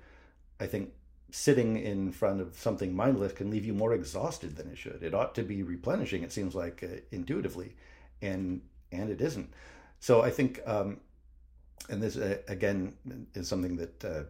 [0.60, 0.92] i think
[1.32, 5.02] sitting in front of something mindless can leave you more exhausted than it should.
[5.02, 6.22] It ought to be replenishing.
[6.22, 7.74] It seems like uh, intuitively,
[8.20, 8.60] and
[8.92, 9.50] and it isn't.
[9.98, 11.00] So I think, um,
[11.88, 12.92] and this uh, again
[13.34, 14.22] is something that uh,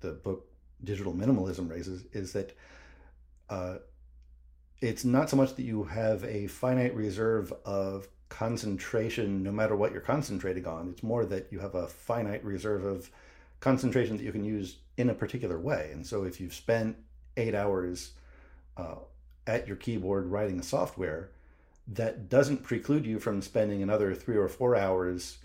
[0.00, 0.46] the book
[0.84, 2.54] Digital Minimalism raises is that
[3.48, 3.76] uh,
[4.82, 9.92] it's not so much that you have a finite reserve of concentration no matter what
[9.92, 10.88] you're concentrating on.
[10.88, 13.08] It's more that you have a finite reserve of
[13.60, 15.90] concentration that you can use in a particular way.
[15.92, 16.96] And so if you've spent
[17.36, 18.12] eight hours
[18.76, 18.96] uh,
[19.46, 21.30] at your keyboard writing a software,
[21.86, 25.38] that doesn't preclude you from spending another three or four hours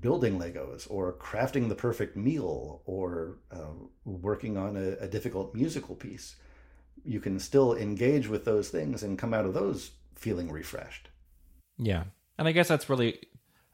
[0.00, 5.96] building Legos or crafting the perfect meal or uh, working on a, a difficult musical
[5.96, 6.36] piece.
[7.04, 11.08] You can still engage with those things and come out of those feeling refreshed.
[11.78, 12.04] Yeah.
[12.38, 13.20] And I guess that's really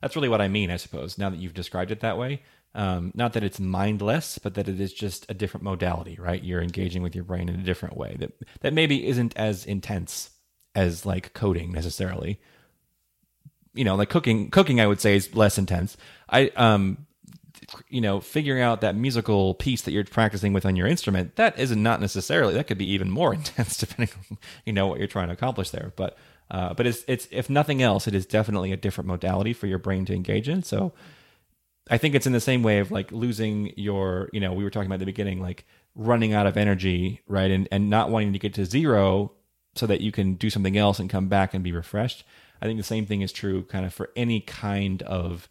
[0.01, 2.43] that's really what I mean, I suppose, now that you've described it that way.
[2.75, 6.43] Um, not that it's mindless, but that it is just a different modality, right?
[6.43, 10.31] You're engaging with your brain in a different way that that maybe isn't as intense
[10.75, 12.41] as like coding necessarily.
[13.75, 14.51] You know, like cooking.
[14.51, 15.97] Cooking, I would say, is less intense.
[16.29, 17.07] I um,
[17.89, 21.59] you know, figuring out that musical piece that you're practicing with on your instrument, that
[21.59, 24.99] is not not necessarily that could be even more intense depending on you know what
[24.99, 25.93] you're trying to accomplish there.
[25.97, 26.17] But
[26.51, 29.79] uh, but it's it's if nothing else, it is definitely a different modality for your
[29.79, 30.63] brain to engage in.
[30.63, 30.93] So
[31.91, 34.71] I think it's in the same way of like losing your, you know, we were
[34.71, 37.51] talking about at the beginning, like running out of energy, right?
[37.51, 39.33] And and not wanting to get to zero
[39.75, 42.25] so that you can do something else and come back and be refreshed.
[42.61, 45.49] I think the same thing is true kind of for any kind of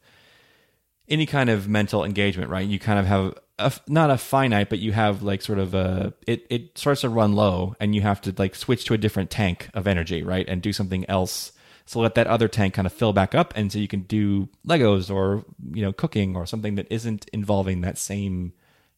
[1.10, 2.68] any kind of mental engagement, right?
[2.68, 6.14] You kind of have a, not a finite, but you have like sort of a
[6.26, 9.30] it it starts to run low, and you have to like switch to a different
[9.30, 11.52] tank of energy, right, and do something else.
[11.86, 14.50] So let that other tank kind of fill back up and so you can do
[14.68, 18.52] legos or you know cooking or something that isn't involving that same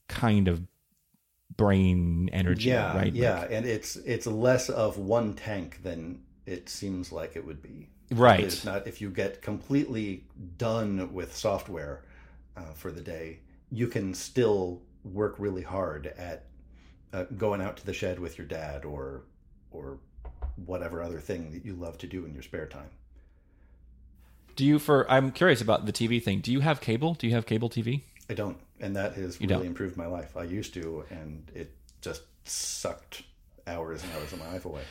[0.07, 0.63] kind of
[1.55, 3.13] brain energy yeah right?
[3.13, 3.41] yeah.
[3.41, 7.89] Like, and it's it's less of one tank than it seems like it would be
[8.11, 10.23] right it's not if you get completely
[10.57, 12.03] done with software
[12.57, 13.39] uh, for the day
[13.71, 16.45] you can still work really hard at
[17.13, 19.23] uh, going out to the shed with your dad or
[19.71, 19.99] or
[20.65, 22.89] whatever other thing that you love to do in your spare time.
[24.55, 26.41] Do you for I'm curious about the TV thing.
[26.41, 27.13] Do you have cable?
[27.13, 28.01] Do you have cable TV?
[28.29, 29.67] I don't, and that has you really don't.
[29.67, 30.35] improved my life.
[30.37, 33.23] I used to, and it just sucked
[33.65, 34.81] hours and hours of my life away.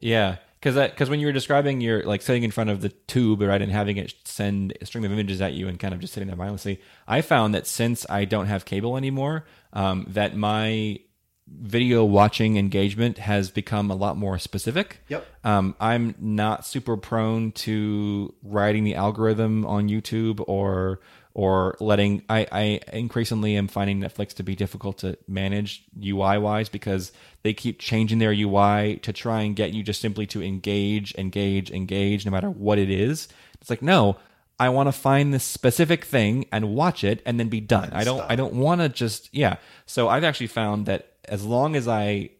[0.00, 3.40] Yeah, because because when you were describing your like sitting in front of the tube
[3.40, 6.12] right and having it send a stream of images at you and kind of just
[6.12, 10.98] sitting there mindlessly, I found that since I don't have cable anymore, um, that my
[11.46, 15.04] video watching engagement has become a lot more specific.
[15.06, 15.24] Yep.
[15.44, 20.98] Um, I'm not super prone to writing the algorithm on YouTube or
[21.36, 26.70] or letting I, I increasingly am finding Netflix to be difficult to manage UI wise
[26.70, 27.12] because
[27.42, 31.70] they keep changing their UI to try and get you just simply to engage, engage,
[31.70, 33.28] engage, no matter what it is.
[33.60, 34.16] It's like, no,
[34.58, 37.90] I want to find this specific thing and watch it and then be done.
[37.92, 38.22] I don't.
[38.30, 39.56] I don't want to just yeah.
[39.84, 42.30] So I've actually found that as long as I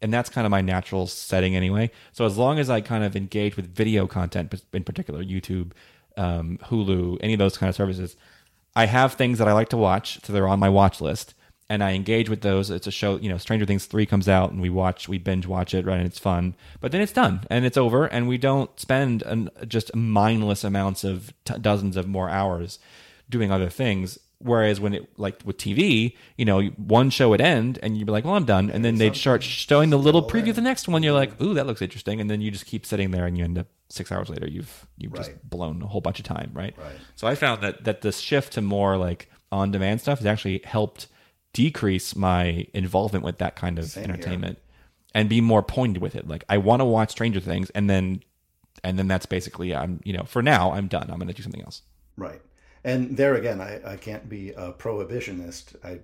[0.00, 1.90] and that's kind of my natural setting anyway.
[2.12, 5.72] So as long as I kind of engage with video content in particular, YouTube,
[6.16, 8.16] um, Hulu, any of those kind of services,
[8.76, 11.32] I have things that I like to watch, so they're on my watch list,
[11.68, 12.70] and I engage with those.
[12.70, 15.46] It's a show, you know, Stranger Things three comes out, and we watch, we binge
[15.46, 15.96] watch it, right?
[15.96, 19.48] And it's fun, but then it's done and it's over, and we don't spend an,
[19.66, 22.78] just mindless amounts of t- dozens of more hours
[23.30, 24.18] doing other things.
[24.38, 28.12] Whereas when it like with TV, you know, one show would end and you'd be
[28.12, 30.88] like, "Well, I'm done," and then they'd start showing the little preview of the next
[30.88, 31.02] one.
[31.02, 33.44] You're like, "Ooh, that looks interesting," and then you just keep sitting there, and you
[33.44, 35.48] end up six hours later, you've you've just Right.
[35.50, 36.76] blown a whole bunch of time, right?
[36.76, 36.96] Right.
[37.14, 40.60] So I found that that the shift to more like on demand stuff has actually
[40.64, 41.06] helped
[41.54, 44.04] decrease my involvement with that kind of here.
[44.04, 44.58] entertainment
[45.14, 46.28] and be more pointed with it.
[46.28, 48.22] Like I want to watch Stranger Things, and then
[48.84, 51.08] and then that's basically I'm you know for now I'm done.
[51.10, 51.80] I'm going to do something else.
[52.18, 52.42] Right.
[52.86, 55.74] And there again, I, I can't be a prohibitionist.
[55.84, 55.98] I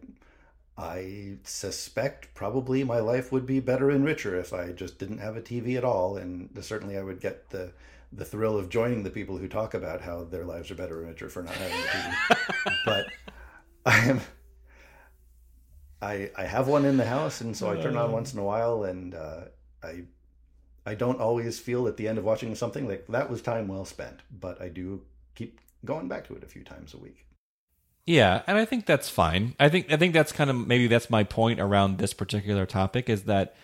[0.76, 5.36] I suspect probably my life would be better and richer if I just didn't have
[5.36, 7.70] a TV at all, and certainly I would get the
[8.10, 11.10] the thrill of joining the people who talk about how their lives are better and
[11.10, 12.74] richer for not having a TV.
[12.84, 13.06] but
[13.86, 14.20] I am
[16.02, 18.44] I I have one in the house, and so I turn on once in a
[18.44, 19.42] while, and uh,
[19.84, 20.02] I
[20.84, 23.84] I don't always feel at the end of watching something like that was time well
[23.84, 25.02] spent, but I do
[25.36, 27.26] keep going back to it a few times a week.
[28.06, 29.54] Yeah, and I think that's fine.
[29.60, 33.08] I think I think that's kind of maybe that's my point around this particular topic
[33.08, 33.54] is that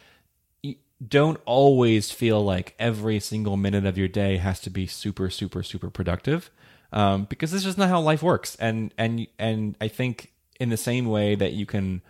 [1.06, 5.62] don't always feel like every single minute of your day has to be super super
[5.62, 6.50] super productive
[6.92, 8.56] um, because this is not how life works.
[8.56, 12.02] And and and I think in the same way that you can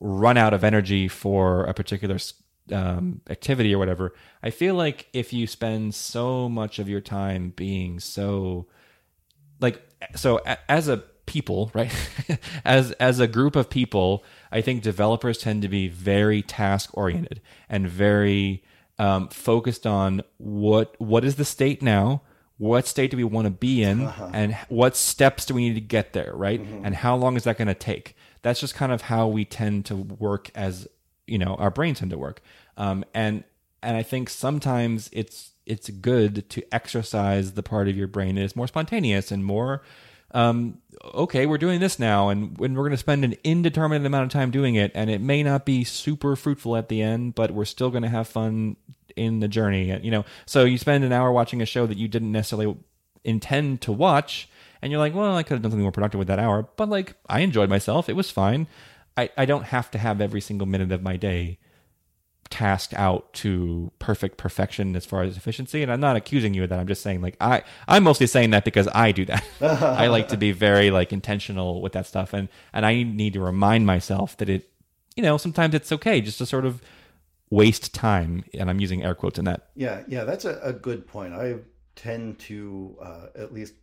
[0.00, 2.18] run out of energy for a particular
[2.72, 7.52] um, activity or whatever, I feel like if you spend so much of your time
[7.54, 8.66] being so
[9.60, 9.80] like
[10.14, 11.90] so a- as a people right?
[12.66, 17.40] As as a group of people i think developers tend to be very task oriented
[17.68, 18.62] and very
[18.98, 22.20] um, focused on what what is the state now
[22.58, 25.80] what state do we want to be in and what steps do we need to
[25.80, 26.60] get there right?
[26.60, 28.16] And how long is that going to take?
[28.42, 30.86] That's just kind of how we tend to work as
[31.26, 32.42] you know our brains tend to work.
[32.76, 33.42] Um, and
[33.82, 38.42] and i think sometimes it's it's good to exercise the part of your brain that
[38.42, 39.82] is more spontaneous and more
[40.34, 40.78] um,
[41.14, 44.30] okay, we're doing this now, and when we're going to spend an indeterminate amount of
[44.30, 47.64] time doing it, and it may not be super fruitful at the end, but we're
[47.64, 48.76] still going to have fun
[49.14, 49.96] in the journey.
[50.02, 52.76] You know, so you spend an hour watching a show that you didn't necessarily
[53.22, 54.48] intend to watch,
[54.82, 56.88] and you're like, well, I could have done something more productive with that hour, but
[56.88, 58.66] like I enjoyed myself; it was fine.
[59.16, 61.58] I, I don't have to have every single minute of my day
[62.50, 66.68] tasked out to perfect perfection as far as efficiency and i'm not accusing you of
[66.68, 70.06] that i'm just saying like i i'm mostly saying that because i do that i
[70.06, 73.86] like to be very like intentional with that stuff and and i need to remind
[73.86, 74.68] myself that it
[75.16, 76.80] you know sometimes it's okay just to sort of
[77.50, 81.06] waste time and i'm using air quotes in that Yeah, yeah, that's a, a good
[81.06, 81.34] point.
[81.34, 81.56] I
[81.96, 83.74] tend to uh, at least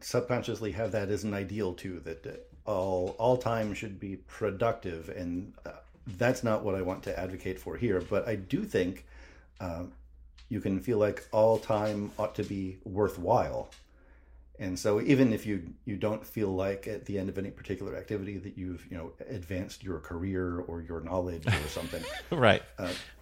[0.00, 2.00] subconsciously have that as an ideal too.
[2.00, 5.72] That uh, all all time should be productive, and uh,
[6.06, 8.00] that's not what I want to advocate for here.
[8.00, 9.06] But I do think
[9.60, 9.84] uh,
[10.48, 13.70] you can feel like all time ought to be worthwhile.
[14.60, 17.96] And so even if you you don't feel like at the end of any particular
[17.96, 22.62] activity that you've you know advanced your career or your knowledge or something, right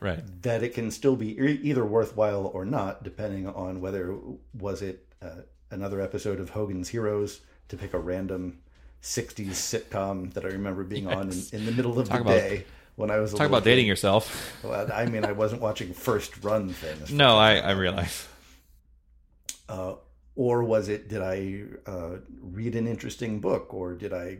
[0.00, 4.14] right that it can still be e- either worthwhile or not, depending on whether
[4.58, 8.58] was it uh, another episode of Hogan's Heroes to pick a random
[9.02, 12.32] '60s sitcom that I remember being on in, in the middle of Talk the about-
[12.38, 12.64] day
[12.96, 13.88] when I was talk about dating kid.
[13.88, 17.10] yourself Well, I mean, I wasn't watching First Run things.
[17.12, 18.28] no i i realize
[19.68, 19.94] Uh,
[20.34, 21.08] or was it?
[21.08, 24.38] Did I uh, read an interesting book, or did I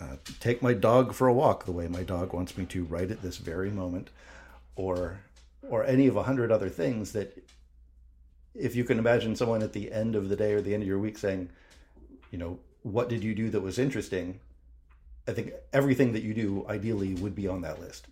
[0.00, 3.10] uh, take my dog for a walk the way my dog wants me to right
[3.10, 4.08] at this very moment,
[4.76, 5.20] or
[5.68, 7.36] or any of a hundred other things that,
[8.54, 10.88] if you can imagine someone at the end of the day or the end of
[10.88, 11.50] your week saying,
[12.30, 14.40] you know, what did you do that was interesting?
[15.26, 18.06] I think everything that you do ideally would be on that list,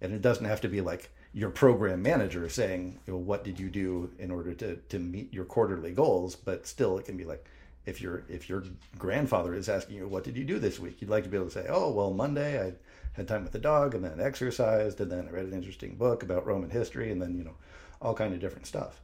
[0.00, 3.58] and it doesn't have to be like your program manager saying, you know, what did
[3.58, 6.36] you do in order to, to meet your quarterly goals?
[6.36, 7.44] But still, it can be like,
[7.86, 8.64] if your if your
[8.98, 11.00] grandfather is asking you, what did you do this week?
[11.00, 12.72] You'd like to be able to say, oh, well, Monday I
[13.12, 16.22] had time with the dog, and then exercised, and then I read an interesting book
[16.22, 17.56] about Roman history, and then you know,
[18.00, 19.00] all kind of different stuff.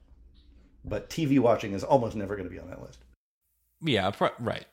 [0.84, 3.00] But TV watching is almost never going to be on that list.
[3.82, 4.64] Yeah, right.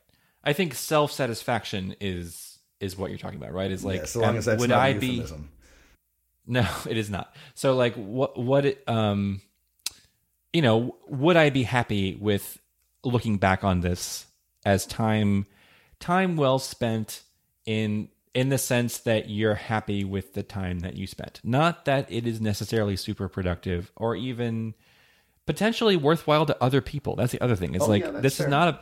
[0.48, 3.70] I think self satisfaction is is what you're talking about, right?
[3.70, 5.26] Is like, yeah, so long um, as that's would I be?
[6.48, 7.36] No, it is not.
[7.54, 9.41] So like what what it, um
[10.54, 12.58] you know, would I be happy with
[13.04, 14.26] looking back on this
[14.66, 15.45] as time
[16.00, 17.24] time well spent
[17.66, 21.41] in in the sense that you're happy with the time that you spent.
[21.43, 24.76] Not that it is necessarily super productive or even
[25.45, 27.16] potentially worthwhile to other people.
[27.16, 27.74] That's the other thing.
[27.76, 28.48] It's Oh, like yeah, this fair.
[28.48, 28.80] is not a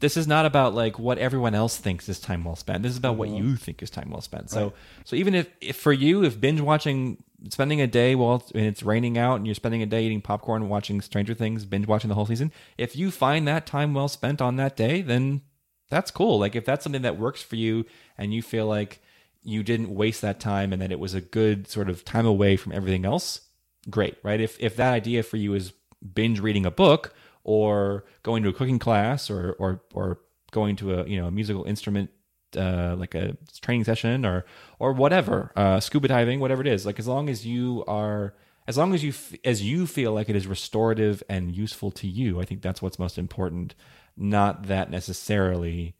[0.00, 2.82] this is not about like what everyone else thinks is time well spent.
[2.82, 4.50] This is about what you think is time well spent.
[4.50, 4.72] So
[5.04, 8.64] so even if, if for you if binge watching spending a day while it's, and
[8.64, 11.86] it's raining out and you're spending a day eating popcorn and watching Stranger Things, binge
[11.86, 15.42] watching the whole season, if you find that time well spent on that day, then
[15.90, 16.38] that's cool.
[16.38, 17.84] Like if that's something that works for you
[18.16, 19.00] and you feel like
[19.42, 22.56] you didn't waste that time and that it was a good sort of time away
[22.56, 23.42] from everything else,
[23.90, 24.40] great, right?
[24.40, 25.72] If if that idea for you is
[26.14, 27.14] binge reading a book
[27.44, 30.18] or going to a cooking class or or or
[30.50, 32.10] going to a you know a musical instrument
[32.56, 34.44] uh, like a training session or
[34.78, 36.86] or whatever uh, scuba diving whatever it is.
[36.86, 38.34] Like as long as you are
[38.66, 42.06] as long as you f- as you feel like it is restorative and useful to
[42.06, 43.74] you i think that's what's most important.
[44.16, 45.96] Not that necessarily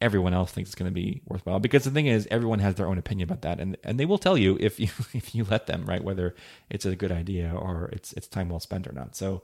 [0.00, 2.88] everyone else thinks it's going to be worthwhile because the thing is everyone has their
[2.88, 5.66] own opinion about that and and they will tell you if you if you let
[5.68, 6.34] them right whether
[6.70, 9.14] it's a good idea or it's it's time well spent or not.
[9.14, 9.42] So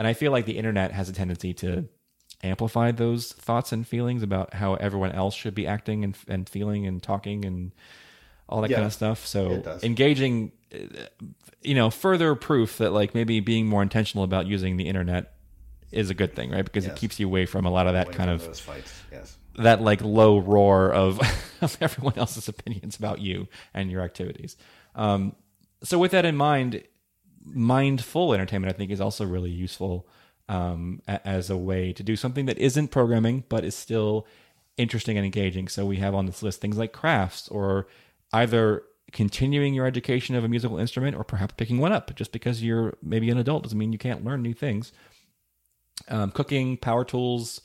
[0.00, 1.84] and i feel like the internet has a tendency to
[2.42, 6.86] amplify those thoughts and feelings about how everyone else should be acting and and feeling
[6.86, 7.72] and talking and
[8.48, 10.52] all that Yeah, kind of stuff so engaging
[11.62, 15.34] you know further proof that like maybe being more intentional about using the internet
[15.92, 18.06] is a good thing right because it keeps you away from a lot of that
[18.08, 18.42] Away kind of.
[19.12, 19.36] Yes.
[19.56, 21.20] that like low roar of,
[21.60, 24.56] of everyone else's opinions about you and your activities.
[24.94, 25.34] Um,
[25.82, 26.82] so with that in mind,
[27.52, 30.06] mindful entertainment I think is also really useful
[30.48, 34.26] um, a- as a way to do something that isn't programming but is still
[34.76, 35.68] interesting and engaging.
[35.68, 37.86] So we have on this list things like crafts or
[38.32, 38.82] either
[39.12, 42.14] continuing your education of a musical instrument or perhaps picking one up.
[42.14, 44.92] Just because you're maybe an adult doesn't mean you can't learn new things
[46.08, 47.60] um, cooking, power tools,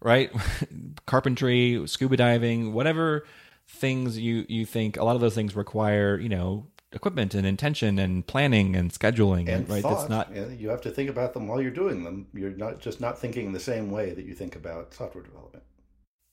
[0.00, 0.30] right?
[1.06, 3.26] Carpentry, scuba diving, whatever
[3.66, 4.96] things you you think.
[4.96, 9.48] A lot of those things require you know equipment and intention and planning and scheduling,
[9.48, 9.82] And right?
[9.82, 9.98] thought.
[9.98, 12.26] That's not yeah, you have to think about them while you're doing them.
[12.32, 15.64] You're not just not thinking the same way that you think about software development.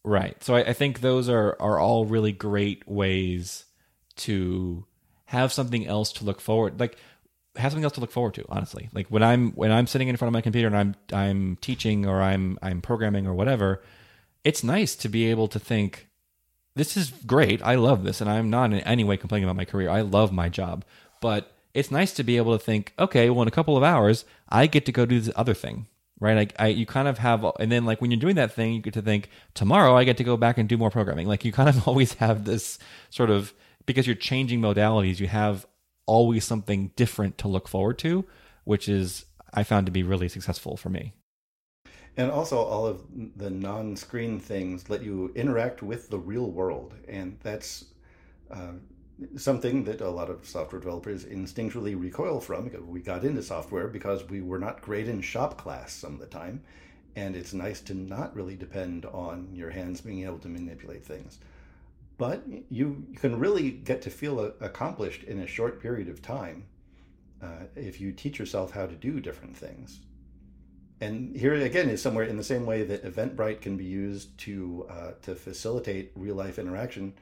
[0.03, 0.41] Right.
[0.43, 3.65] So I, I think those are are all really great ways
[4.17, 4.85] to
[5.25, 6.97] have something else to look forward like
[7.55, 10.15] have something else to look forward to honestly like when i'm when i'm sitting in
[10.15, 13.81] front of my computer and i'm i'm teaching or i'm i'm programming or whatever
[14.43, 16.07] it's nice to be able to think
[16.75, 17.61] this is great.
[17.63, 19.89] I love this and i'm not in any way complaining about my career.
[19.89, 20.85] I love my job.
[21.21, 24.23] But it's nice to be able to think okay well in a couple of hours
[24.47, 25.87] i get to go do this other thing
[26.19, 26.35] right?
[26.35, 28.81] Like I, you kind of have and then like when you're doing that thing you
[28.81, 31.27] get to think tomorrow i get to go back and do more programming.
[31.27, 33.53] Like you kind of always have this sort of
[33.85, 35.65] because you're changing modalities you have
[36.05, 38.25] always something different to look forward to
[38.63, 41.13] which is i found to be really successful for me
[42.17, 43.01] And also, all of
[43.35, 46.93] the non screen things let you interact with the real world.
[47.09, 47.85] And that's
[48.49, 48.73] uh,
[49.35, 53.87] something that a lot of software developers instinctually recoil from because we got into software
[53.87, 56.63] because we were not great in shop class some of the time.
[57.17, 61.39] And it's nice to not really depend on your hands being able to manipulate things.
[62.17, 66.63] But you, you can really get to feel accomplished in a short period of time
[67.41, 69.99] uh, if you teach yourself how to do different things
[71.01, 74.87] and here again is somewhere in the same way that Eventbrite can be used to
[74.89, 77.13] uh, to facilitate real life interaction.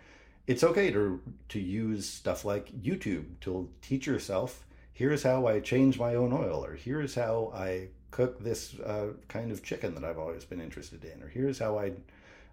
[0.45, 4.65] It's okay to to use stuff like YouTube to teach yourself.
[4.93, 9.51] Here's how I change my own oil, or here's how I cook this uh, kind
[9.51, 11.93] of chicken that I've always been interested in, or here's how I.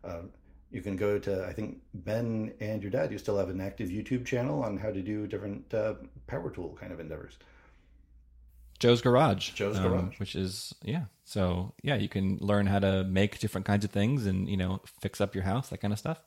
[0.02, 0.22] Uh,
[0.70, 3.12] you can go to I think Ben and your dad.
[3.12, 5.94] You still have an active YouTube channel on how to do different uh,
[6.26, 7.36] power tool kind of endeavors.
[8.81, 9.51] Joe's Garage.
[9.51, 10.18] Joe's um, Garage.
[10.18, 11.05] which is yeah.
[11.24, 14.81] So yeah, you can learn how to make different kinds of things and you know
[15.01, 16.22] fix up your house, that kind of stuff.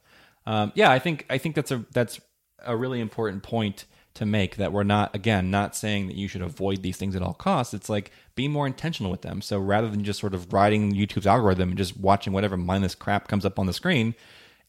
[0.46, 2.22] Um, yeah, I think I think that's a that's
[2.66, 6.44] a really important point to make that we're not again not saying that you should
[6.44, 7.74] avoid these things at all costs.
[7.74, 9.42] It's like be more intentional with them.
[9.42, 13.28] So rather than just sort of riding YouTube's algorithm and just watching whatever mindless crap
[13.28, 14.14] comes up on the screen,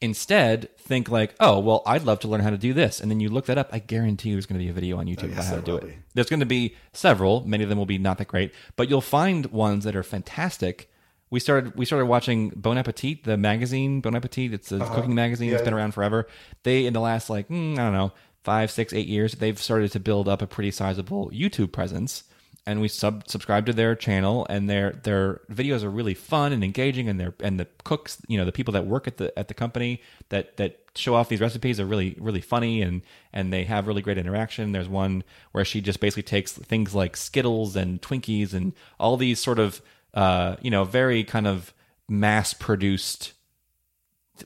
[0.01, 3.01] Instead, think like, oh, well, I'd love to learn how to do this.
[3.01, 3.71] And then you look that up.
[3.73, 5.77] I guarantee there's going to be a video on YouTube about yes, how to do
[5.77, 5.87] it.
[5.87, 5.95] be.
[6.13, 7.47] There's going to be several.
[7.47, 10.91] Many of them will be not that great, but you'll find ones that are fantastic.
[11.31, 14.01] We started we started watching Bon Appetit, the magazine.
[14.01, 15.49] Bon Appetit, it's a cooking magazine.
[15.49, 15.63] It's Uh-huh.
[15.63, 15.71] Yeah.
[15.71, 16.29] been around forever.
[16.65, 18.13] They in the last like mm, I don't know
[18.45, 22.25] five, six, eight years, they've started to build up a pretty sizable YouTube presence.
[22.67, 26.65] And we sub subscribe to their channel, and their their videos are really fun and
[26.65, 29.49] engaging, and their and the cooks, you know, the people that work at the at
[29.49, 30.01] the company
[30.31, 33.03] that that show off these recipes are really really funny, and
[33.35, 34.73] and they have really great interaction.
[34.73, 39.41] There's one where she just basically takes things like Skittles and Twinkies and all these
[39.41, 39.83] sort of
[40.15, 41.75] uh, you know very kind of
[42.09, 43.35] mass produced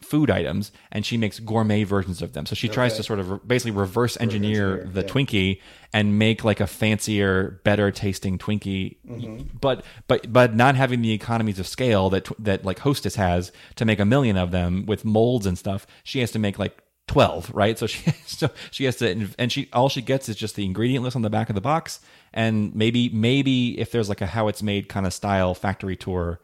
[0.03, 2.45] food items and she makes gourmet versions of them.
[2.47, 2.99] So she tries Okay.
[2.99, 5.07] to sort of re- basically reverse engineer engineer, the yeah.
[5.07, 5.61] Twinkie
[5.93, 9.57] and make like a fancier, better tasting Twinkie, Mm-hmm.
[9.61, 13.85] but but but not having the economies of scale that that like Hostess has to
[13.85, 15.87] make a million of them with molds and stuff.
[16.05, 19.71] She has to make like 12 right so she so she has to and she
[19.73, 22.01] all she gets is just the ingredient list on the back of the box
[22.35, 26.39] and maybe maybe if there's like a how it's made kind of style factory tour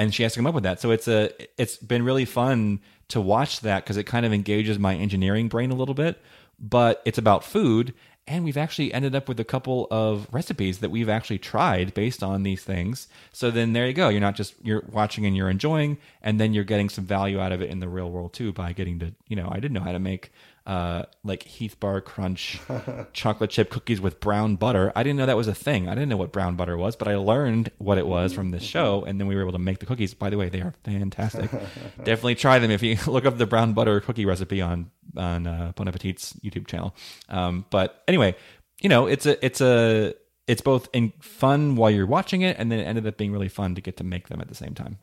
[0.00, 0.80] and she has to come up with that.
[0.80, 1.30] So it's a
[1.60, 5.70] it's been really fun to watch that because it kind of engages my engineering brain
[5.70, 6.18] a little bit.
[6.58, 7.92] But it's about food,
[8.26, 12.22] and we've actually ended up with a couple of recipes that we've actually tried based
[12.22, 13.08] on these things.
[13.32, 14.08] So then there you go.
[14.08, 17.52] You're not just you're watching and you're enjoying, and then you're getting some value out
[17.52, 19.80] of it in the real world too by getting to you know I didn't know
[19.80, 20.32] how to make
[20.66, 22.60] uh, like Heath Bar Crunch
[23.12, 24.92] chocolate chip cookies with brown butter.
[24.94, 25.88] I didn't know that was a thing.
[25.88, 28.62] I didn't know what brown butter was, but I learned what it was from this
[28.62, 30.14] show, and then we were able to make the cookies.
[30.14, 31.50] By the way, they are fantastic.
[31.98, 35.72] Definitely try them if you look up the brown butter cookie recipe on on uh,
[35.74, 36.94] Bon Appetit's YouTube channel.
[37.28, 38.36] Um, but anyway,
[38.80, 40.14] you know, it's a it's a
[40.46, 43.48] it's both in fun while you're watching it, and then it ended up being really
[43.48, 44.98] fun to get to make them at the same time.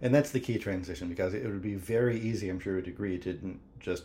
[0.00, 3.18] And that's the key transition because it would be very easy, I'm sure you'd agree,
[3.18, 4.04] to just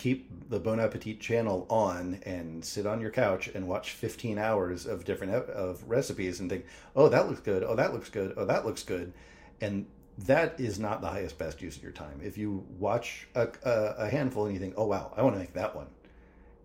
[0.00, 4.86] keep the Bon Appetit channel on and sit on your couch and watch 15 hours
[4.86, 6.64] of different of recipes and think,
[6.96, 7.62] oh, that looks good.
[7.62, 8.32] Oh, that looks good.
[8.38, 9.12] Oh, that looks good.
[9.60, 9.84] And
[10.16, 12.18] that is not the highest best use of your time.
[12.24, 15.52] If you watch a, a, handful and you think, oh, wow, I want to make
[15.52, 15.88] that one.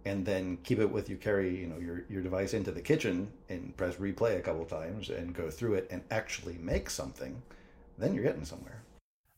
[0.06, 3.28] And then keep it with you carry, you know, your, your device into the kitchen
[3.50, 7.42] and press replay a couple times and go through it and actually make something,
[7.98, 8.82] then you're getting somewhere.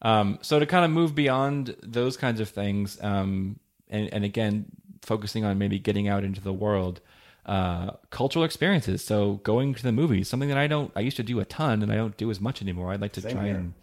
[0.04, 3.60] Um, so to kind of move beyond those kinds of things, um,
[3.90, 4.66] and, and again,
[5.02, 7.00] focusing on maybe getting out into the world,
[7.46, 9.04] uh, cultural experiences.
[9.04, 11.82] So going to the movies, something that I don't, I used to do a ton
[11.82, 12.92] and I don't do as much anymore.
[12.92, 13.56] I'd like to Same try here.
[13.56, 13.74] and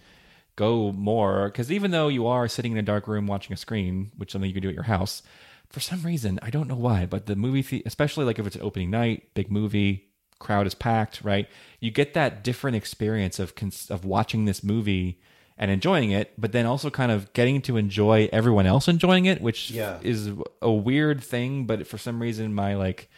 [0.57, 4.12] go more because even though you are sitting in a dark room watching a screen,
[4.16, 5.22] which something you can do at your house,
[5.68, 8.55] for some reason, I don't know why, but the movie, the- especially like if it's
[8.57, 11.48] an opening night, big movie, crowd is packed, right?
[11.80, 15.20] You get that different experience of cons- of watching this movie
[15.57, 19.40] and enjoying it, but then also kind of getting to enjoy everyone else enjoying it,
[19.40, 19.98] which Yeah.
[20.02, 20.30] is
[20.61, 21.64] a weird thing.
[21.66, 23.09] But for some reason, my like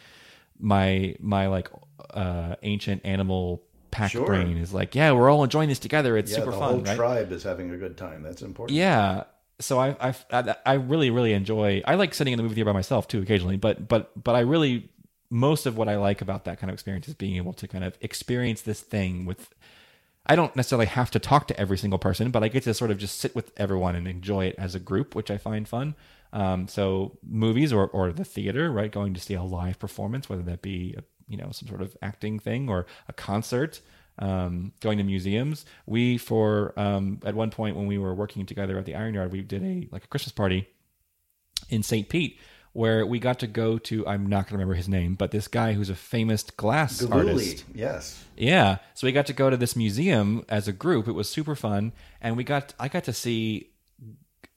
[0.59, 1.69] my my like
[2.11, 4.25] uh ancient animal pack Sure.
[4.25, 6.17] brain is like, yeah, we're all enjoying this together.
[6.17, 6.95] It's Yeah, super the fun, whole right?
[6.95, 8.21] tribe is having a good time.
[8.23, 8.77] That's important.
[8.77, 9.23] Yeah.
[9.59, 11.81] So I, I I I really really enjoy.
[11.85, 14.41] I like sitting in the movie theater by myself too occasionally, but but but I
[14.41, 14.89] really
[15.29, 17.83] most of what I like about that kind of experience is being able to kind
[17.83, 19.49] of experience this thing with.
[20.27, 22.91] I don't necessarily have to talk to every single person, but I get to sort
[22.91, 25.95] of just sit with everyone and enjoy it as a group, which I find fun.
[26.33, 28.91] Um, so movies or or the theater, right?
[28.91, 31.95] Going to see a live performance, whether that be a, you know some sort of
[32.01, 33.81] acting thing or a concert
[34.19, 35.65] um, going to museums.
[35.85, 39.31] We for um, at one point when we were working together at the Iron Yard,
[39.31, 40.67] we did a like a Christmas party
[41.69, 42.07] in St.
[42.09, 42.39] Pete
[42.77, 45.47] where we got to go to I'm not going to remember his name, but this
[45.47, 47.65] guy who's a famous glass artist.
[47.73, 48.23] Yes.
[48.37, 51.07] Yeah, so we got to go to this museum as a group.
[51.07, 53.71] It was super fun, and we got I got to see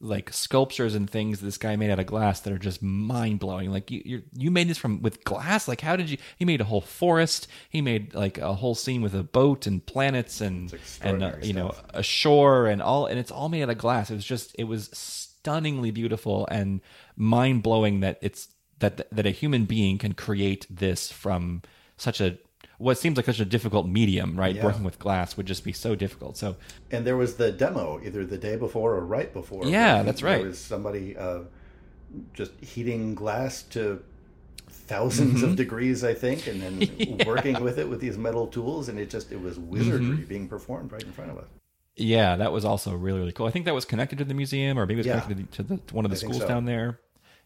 [0.02, 3.70] like sculptures and things this guy made out of glass that are just mind blowing.
[3.70, 5.66] Like you you you made this from with glass.
[5.66, 6.18] Like how did you?
[6.36, 7.48] He made a whole forest.
[7.70, 11.54] He made like a whole scene with a boat and planets and and uh, you
[11.54, 14.10] know a shore and all, and it's all made out of glass.
[14.10, 16.82] It was just it was stunningly beautiful and
[17.20, 18.48] mind blowing that it's
[18.78, 21.60] that that a human being can create this from
[21.96, 22.38] such a
[22.78, 24.56] what seems like such a difficult medium, right?
[24.56, 24.64] Yeah.
[24.64, 26.38] Working with glass would just be so difficult.
[26.38, 26.56] So
[26.90, 29.66] And there was the demo either the day before or right before.
[29.66, 30.46] Yeah, that's There right.
[30.46, 31.40] was somebody uh,
[32.32, 34.02] just heating glass to
[34.88, 35.36] Mm-hmm.
[35.36, 38.98] 1000s of degrees, I think, and then working with it with these metal tools, and
[38.98, 40.24] it just it was wizardry Mm-hmm.
[40.24, 41.46] being performed right in front of us.
[41.96, 43.46] yeah, that was also really really cool.
[43.46, 45.20] I think that was connected to the museum, or maybe it was Yeah.
[45.20, 46.48] connected to the to one of the I schools so.
[46.48, 46.98] down there.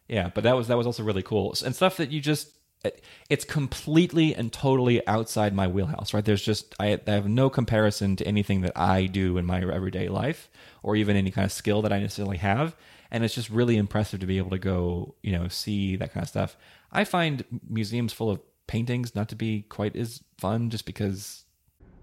[0.08, 2.50] Yeah, but that was that was also really cool and stuff that you just.
[2.84, 2.90] Eh,
[3.30, 6.24] it's completely and totally outside my wheelhouse, right?
[6.24, 10.08] There's just I, I have no comparison to anything that I do in my everyday
[10.08, 10.50] life,
[10.82, 12.76] or even any kind of skill that I necessarily have.
[13.10, 16.24] and it's just really impressive to be able to go, you know, see that kind
[16.24, 16.56] of stuff.
[16.90, 21.44] I find museums full of paintings not to be quite as fun, just because.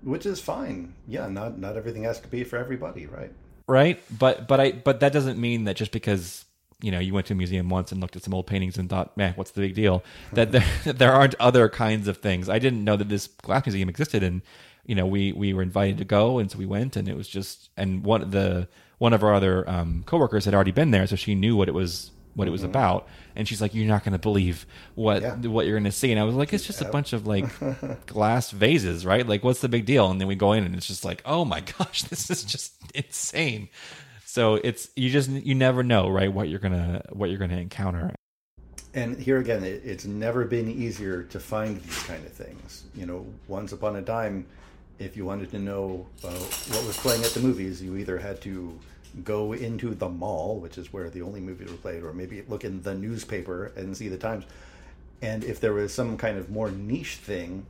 [0.03, 0.95] Which is fine.
[1.07, 3.31] Yeah, not not everything has to be for everybody, right?
[3.67, 6.45] Right, but but I but that doesn't mean that just because
[6.81, 8.89] you know you went to a museum once and looked at some old paintings and
[8.89, 10.03] thought, man, what's the big deal?
[10.33, 12.49] That there, there aren't other kinds of things.
[12.49, 14.41] I didn't know that this glass museum existed, and
[14.85, 17.27] you know we we were invited to go, and so we went, and it was
[17.27, 18.67] just and one of the
[18.97, 21.73] one of our other um, coworkers had already been there, so she knew what it
[21.73, 22.69] was what it was mm-hmm.
[22.69, 24.65] about, and she's like, "You're not going to believe
[24.95, 25.35] what yeah.
[25.35, 27.45] what you're going to see." And I was like, "It's just a bunch of like
[28.05, 29.27] glass vases, right?
[29.27, 31.45] Like, what's the big deal?" And then we go in, and it's just like, "Oh
[31.45, 33.69] my gosh, this is just insane."
[34.31, 36.31] So it's you just you never know, right?
[36.31, 38.15] What you're gonna what you're gonna encounter.
[38.93, 42.85] And here again, it, it's never been easier to find these kind of things.
[42.95, 44.45] You know, once upon a time,
[44.99, 48.39] if you wanted to know uh, what was playing at the movies, you either had
[48.43, 48.79] to
[49.25, 52.63] go into the mall, which is where the only movies were played, or maybe look
[52.63, 54.45] in the newspaper and see the times.
[55.21, 57.65] And if there was some kind of more niche thing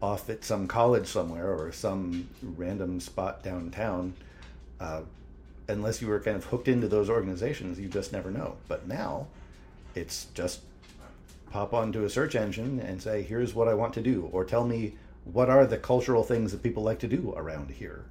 [0.00, 4.14] off at some college somewhere or some random spot downtown,
[4.80, 5.02] uh,
[5.68, 8.56] unless you were kind of hooked into those organizations, you just never know.
[8.66, 9.28] But now,
[9.94, 10.60] it's just
[11.50, 14.66] pop onto a search engine and say, "Here's what I want to do," or tell
[14.66, 14.94] me
[15.24, 18.04] what are the cultural things that people like to do around here.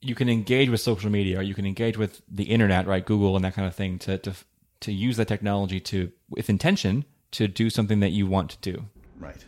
[0.00, 3.04] You can engage with social media, or you can engage with the internet, right?
[3.04, 4.34] Google and that kind of thing to to
[4.80, 8.84] to use that technology to, with intention, to do something that you want to do.
[9.18, 9.44] Right.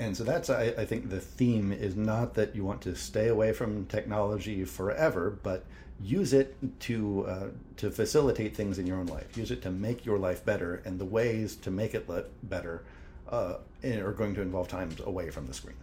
[0.00, 3.28] And so that's, I, I, think, the theme is not that you want to stay
[3.28, 5.64] away from technology forever, but
[6.00, 7.46] use it to uh,
[7.78, 9.36] to facilitate things in your own life.
[9.36, 12.08] Use it to make your life better, and the ways to make it
[12.48, 12.84] better
[13.28, 15.80] uh, are going to involve times away from the screens.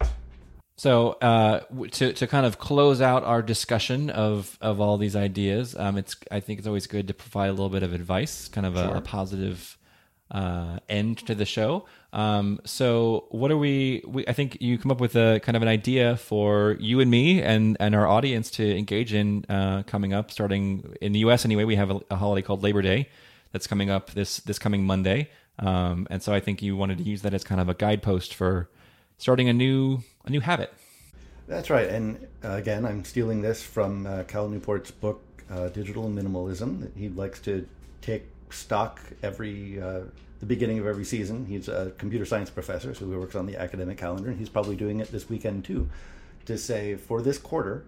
[0.78, 1.60] So uh,
[1.92, 6.16] to to kind of close out our discussion of of all these ideas, um, it's
[6.30, 8.88] I think it's always good to provide a little bit of advice, kind of a,
[8.88, 8.96] sure.
[8.96, 9.78] a positive
[10.30, 11.86] uh, end to the show.
[12.16, 15.60] Um, so what are we, we, I think you come up with a kind of
[15.60, 20.14] an idea for you and me and, and our audience to engage in uh, coming
[20.14, 21.64] up starting in the US anyway.
[21.64, 23.10] We have a, a, holiday called Labor Day
[23.52, 25.28] that's coming up this, this coming Monday.
[25.58, 28.32] Um, and so I think you wanted to use that as kind of a guidepost
[28.32, 28.70] for
[29.18, 30.72] starting a new, a new habit.
[31.46, 31.86] That's right.
[31.86, 36.80] And uh, again, I'm stealing this from uh, Cal Newport's book, uh, Digital Minimalism.
[36.80, 37.68] That he likes to
[38.00, 40.00] take stock every uh,
[40.46, 41.46] the beginning of every season.
[41.46, 44.76] He's a computer science professor, so he works on the academic calendar, and he's probably
[44.76, 45.88] doing it this weekend too,
[46.44, 47.84] to say for this quarter,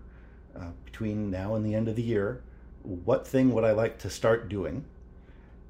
[0.56, 2.42] uh, between now and the end of the year,
[2.82, 4.84] what thing would I like to start doing?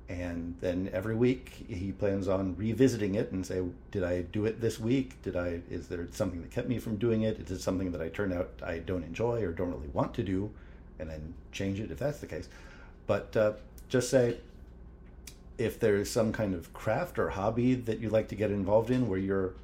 [0.08, 4.58] And then every week he plans on revisiting it and say, did I do it
[4.58, 5.20] this week?
[5.20, 5.60] Did I?
[5.68, 7.38] Is there something that kept me from doing it?
[7.38, 10.22] Is it something that I turned out I don't enjoy or don't really want to
[10.22, 10.50] do?
[10.98, 12.48] And then change it if that's the case.
[13.06, 13.52] But uh,
[13.90, 14.38] just say,
[15.58, 19.08] if there's some kind of craft or hobby that you like to get involved in
[19.08, 19.54] where you're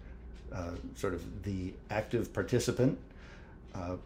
[0.53, 2.99] uh, sort of the active participant,
[3.75, 3.97] uh,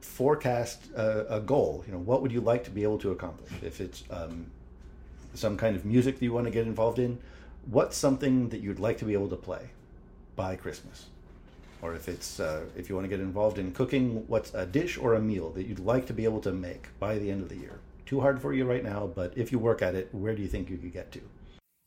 [0.00, 1.84] forecast a, a, goal.
[1.86, 3.52] You know, what would you like to be able to accomplish?
[3.62, 4.46] If it's um,
[5.34, 7.18] some kind of music that you want to get involved in,
[7.70, 9.70] what's something that you'd like to be able to play
[10.34, 11.06] by Christmas?
[11.82, 14.98] Or if it's uh, if you want to get involved in cooking, what's a dish
[14.98, 17.48] or a meal that you'd like to be able to make by the end of
[17.48, 17.80] the year?
[18.06, 20.48] Too hard for you right now, but if you work at it, where do you
[20.48, 21.20] think you could get to?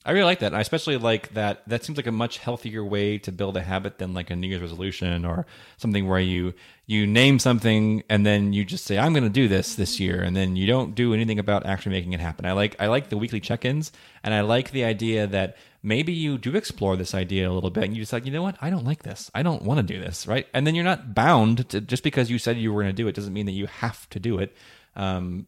[0.07, 0.53] I really like that.
[0.53, 1.67] I especially like that.
[1.67, 4.47] That seems like a much healthier way to build a habit than like a New
[4.47, 5.47] Year's resolution or
[5.77, 6.53] something where you
[6.85, 10.21] you name something and then you just say I'm going to do this this year,
[10.21, 12.45] and then you don't do anything about actually making it happen.
[12.45, 13.91] I like I like the weekly check-ins,
[14.23, 17.85] and I like the idea that maybe you do explore this idea a little bit,
[17.85, 19.31] and you decide, you know what, I don't like this.
[19.33, 20.45] I don't want to do this, right?
[20.53, 23.07] And then you're not bound to just because you said you were going to do
[23.07, 24.55] it doesn't mean that you have to do it.
[24.95, 25.47] Um,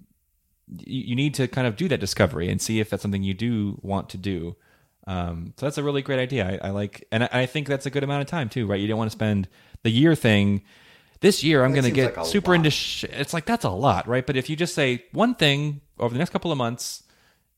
[0.69, 3.79] you need to kind of do that discovery and see if that's something you do
[3.81, 4.55] want to do.
[5.05, 6.59] Um, so that's a really great idea.
[6.61, 8.79] I, I like, and I, I, think that's a good amount of time too, right?
[8.79, 9.47] You don't want to spend
[9.83, 10.63] the year thing.
[11.21, 12.57] This year, I'm going to get like super lot.
[12.57, 12.71] into.
[12.71, 14.25] Sh- it's like that's a lot, right?
[14.25, 17.03] But if you just say one thing over the next couple of months,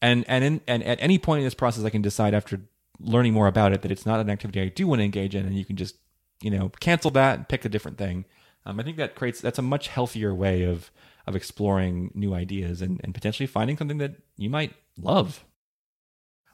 [0.01, 2.61] and and in, and at any point in this process, I can decide after
[3.01, 5.45] learning more about it that it's not an activity I do want to engage in,
[5.45, 5.95] and you can just
[6.41, 8.25] you know cancel that and pick a different thing.
[8.65, 10.91] Um, I think that creates that's a much healthier way of
[11.29, 15.45] of exploring new ideas and, and potentially finding something that you might love.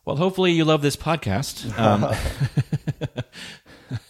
[0.04, 1.78] Well, hopefully you love this podcast.
[1.80, 2.14] Um,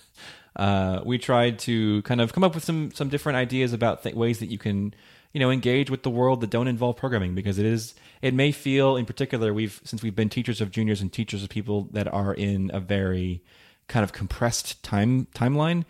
[0.56, 4.16] uh, we tried to kind of come up with some some different ideas about th-
[4.16, 4.94] ways that you can
[5.32, 8.52] you know engage with the world that don't involve programming because it is it may
[8.52, 12.12] feel in particular we've since we've been teachers of juniors and teachers of people that
[12.14, 13.42] are in a very
[13.88, 15.86] kind of compressed time timeline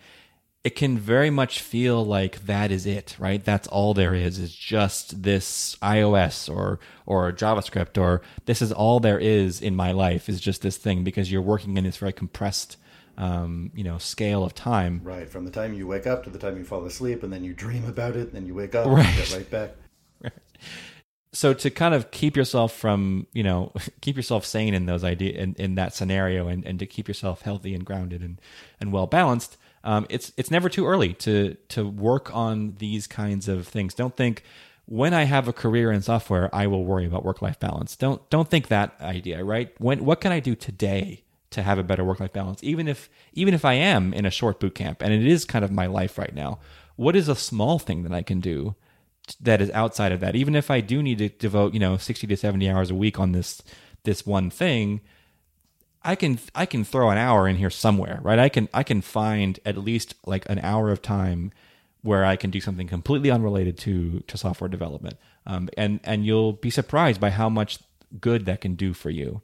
[0.66, 3.44] it can very much feel like that is it, right?
[3.44, 8.98] That's all there is is just this iOS or or JavaScript or this is all
[8.98, 12.12] there is in my life is just this thing because you're working in this very
[12.12, 12.78] compressed
[13.16, 15.02] um, you know scale of time.
[15.04, 17.44] Right, from the time you wake up to the time you fall asleep, and then
[17.44, 19.06] you dream about it, and then you wake up right.
[19.06, 19.70] and get right back.
[20.20, 20.32] Right.
[21.32, 25.38] So to kind of keep yourself from you know keep yourself sane in those idea
[25.38, 28.40] in, in that scenario, and, and to keep yourself healthy and grounded and
[28.80, 33.46] and well balanced um, it's it's never too early to to work on these kinds
[33.46, 33.94] of things.
[33.94, 34.42] Don't think
[34.86, 37.94] when I have a career in software, I will worry about work life balance.
[37.94, 39.72] Don't don't think that idea, right?
[39.78, 42.62] When what can I do today to have a better work life balance?
[42.64, 45.64] Even if even if I am in a short boot camp and it is kind
[45.64, 46.58] of my life right now,
[46.96, 48.74] what is a small thing that I can do
[49.40, 50.34] that is outside of that?
[50.34, 53.20] Even if I do need to devote, you know, 60 to 70 hours a week
[53.20, 53.62] on this
[54.02, 55.00] this one thing,
[56.06, 58.38] I can I can throw an hour in here somewhere, right?
[58.38, 61.50] I can I can find at least like an hour of time
[62.02, 66.52] where I can do something completely unrelated to to software development, um, and and you'll
[66.52, 67.80] be surprised by how much
[68.20, 69.42] good that can do for you.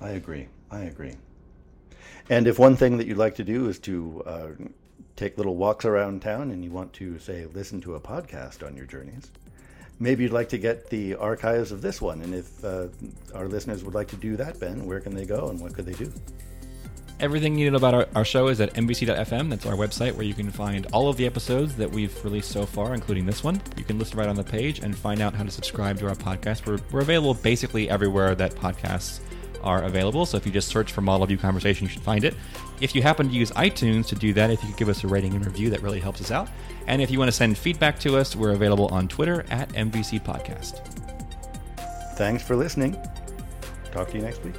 [0.00, 0.48] I agree.
[0.72, 1.14] I agree.
[2.28, 4.48] And if one thing that you'd like to do is to uh,
[5.14, 8.76] take little walks around town, and you want to say listen to a podcast on
[8.76, 9.30] your journeys,
[9.98, 12.22] maybe you'd like to get the archives of this one.
[12.22, 12.88] And if uh,
[13.34, 15.86] our listeners would like to do that, Ben, where can they go and what could
[15.86, 16.12] they do?
[17.20, 19.48] Everything you need about our, our, show is at mvc.fm.
[19.48, 22.66] That's our website where you can find all of the episodes that we've released so
[22.66, 23.62] far, including this one.
[23.76, 26.16] You can listen right on the page and find out how to subscribe to our
[26.16, 26.66] podcast.
[26.66, 29.20] We're, we're available basically everywhere that podcasts
[29.64, 30.26] are available.
[30.26, 32.34] So if you just search for Model View Conversation, you should find it.
[32.80, 35.08] If you happen to use iTunes to do that, if you could give us a
[35.08, 36.48] rating and review, that really helps us out.
[36.86, 40.22] And if you want to send feedback to us, we're available on Twitter at MVC
[40.22, 40.86] Podcast.
[42.16, 42.96] Thanks for listening.
[43.90, 44.54] Talk to you next week.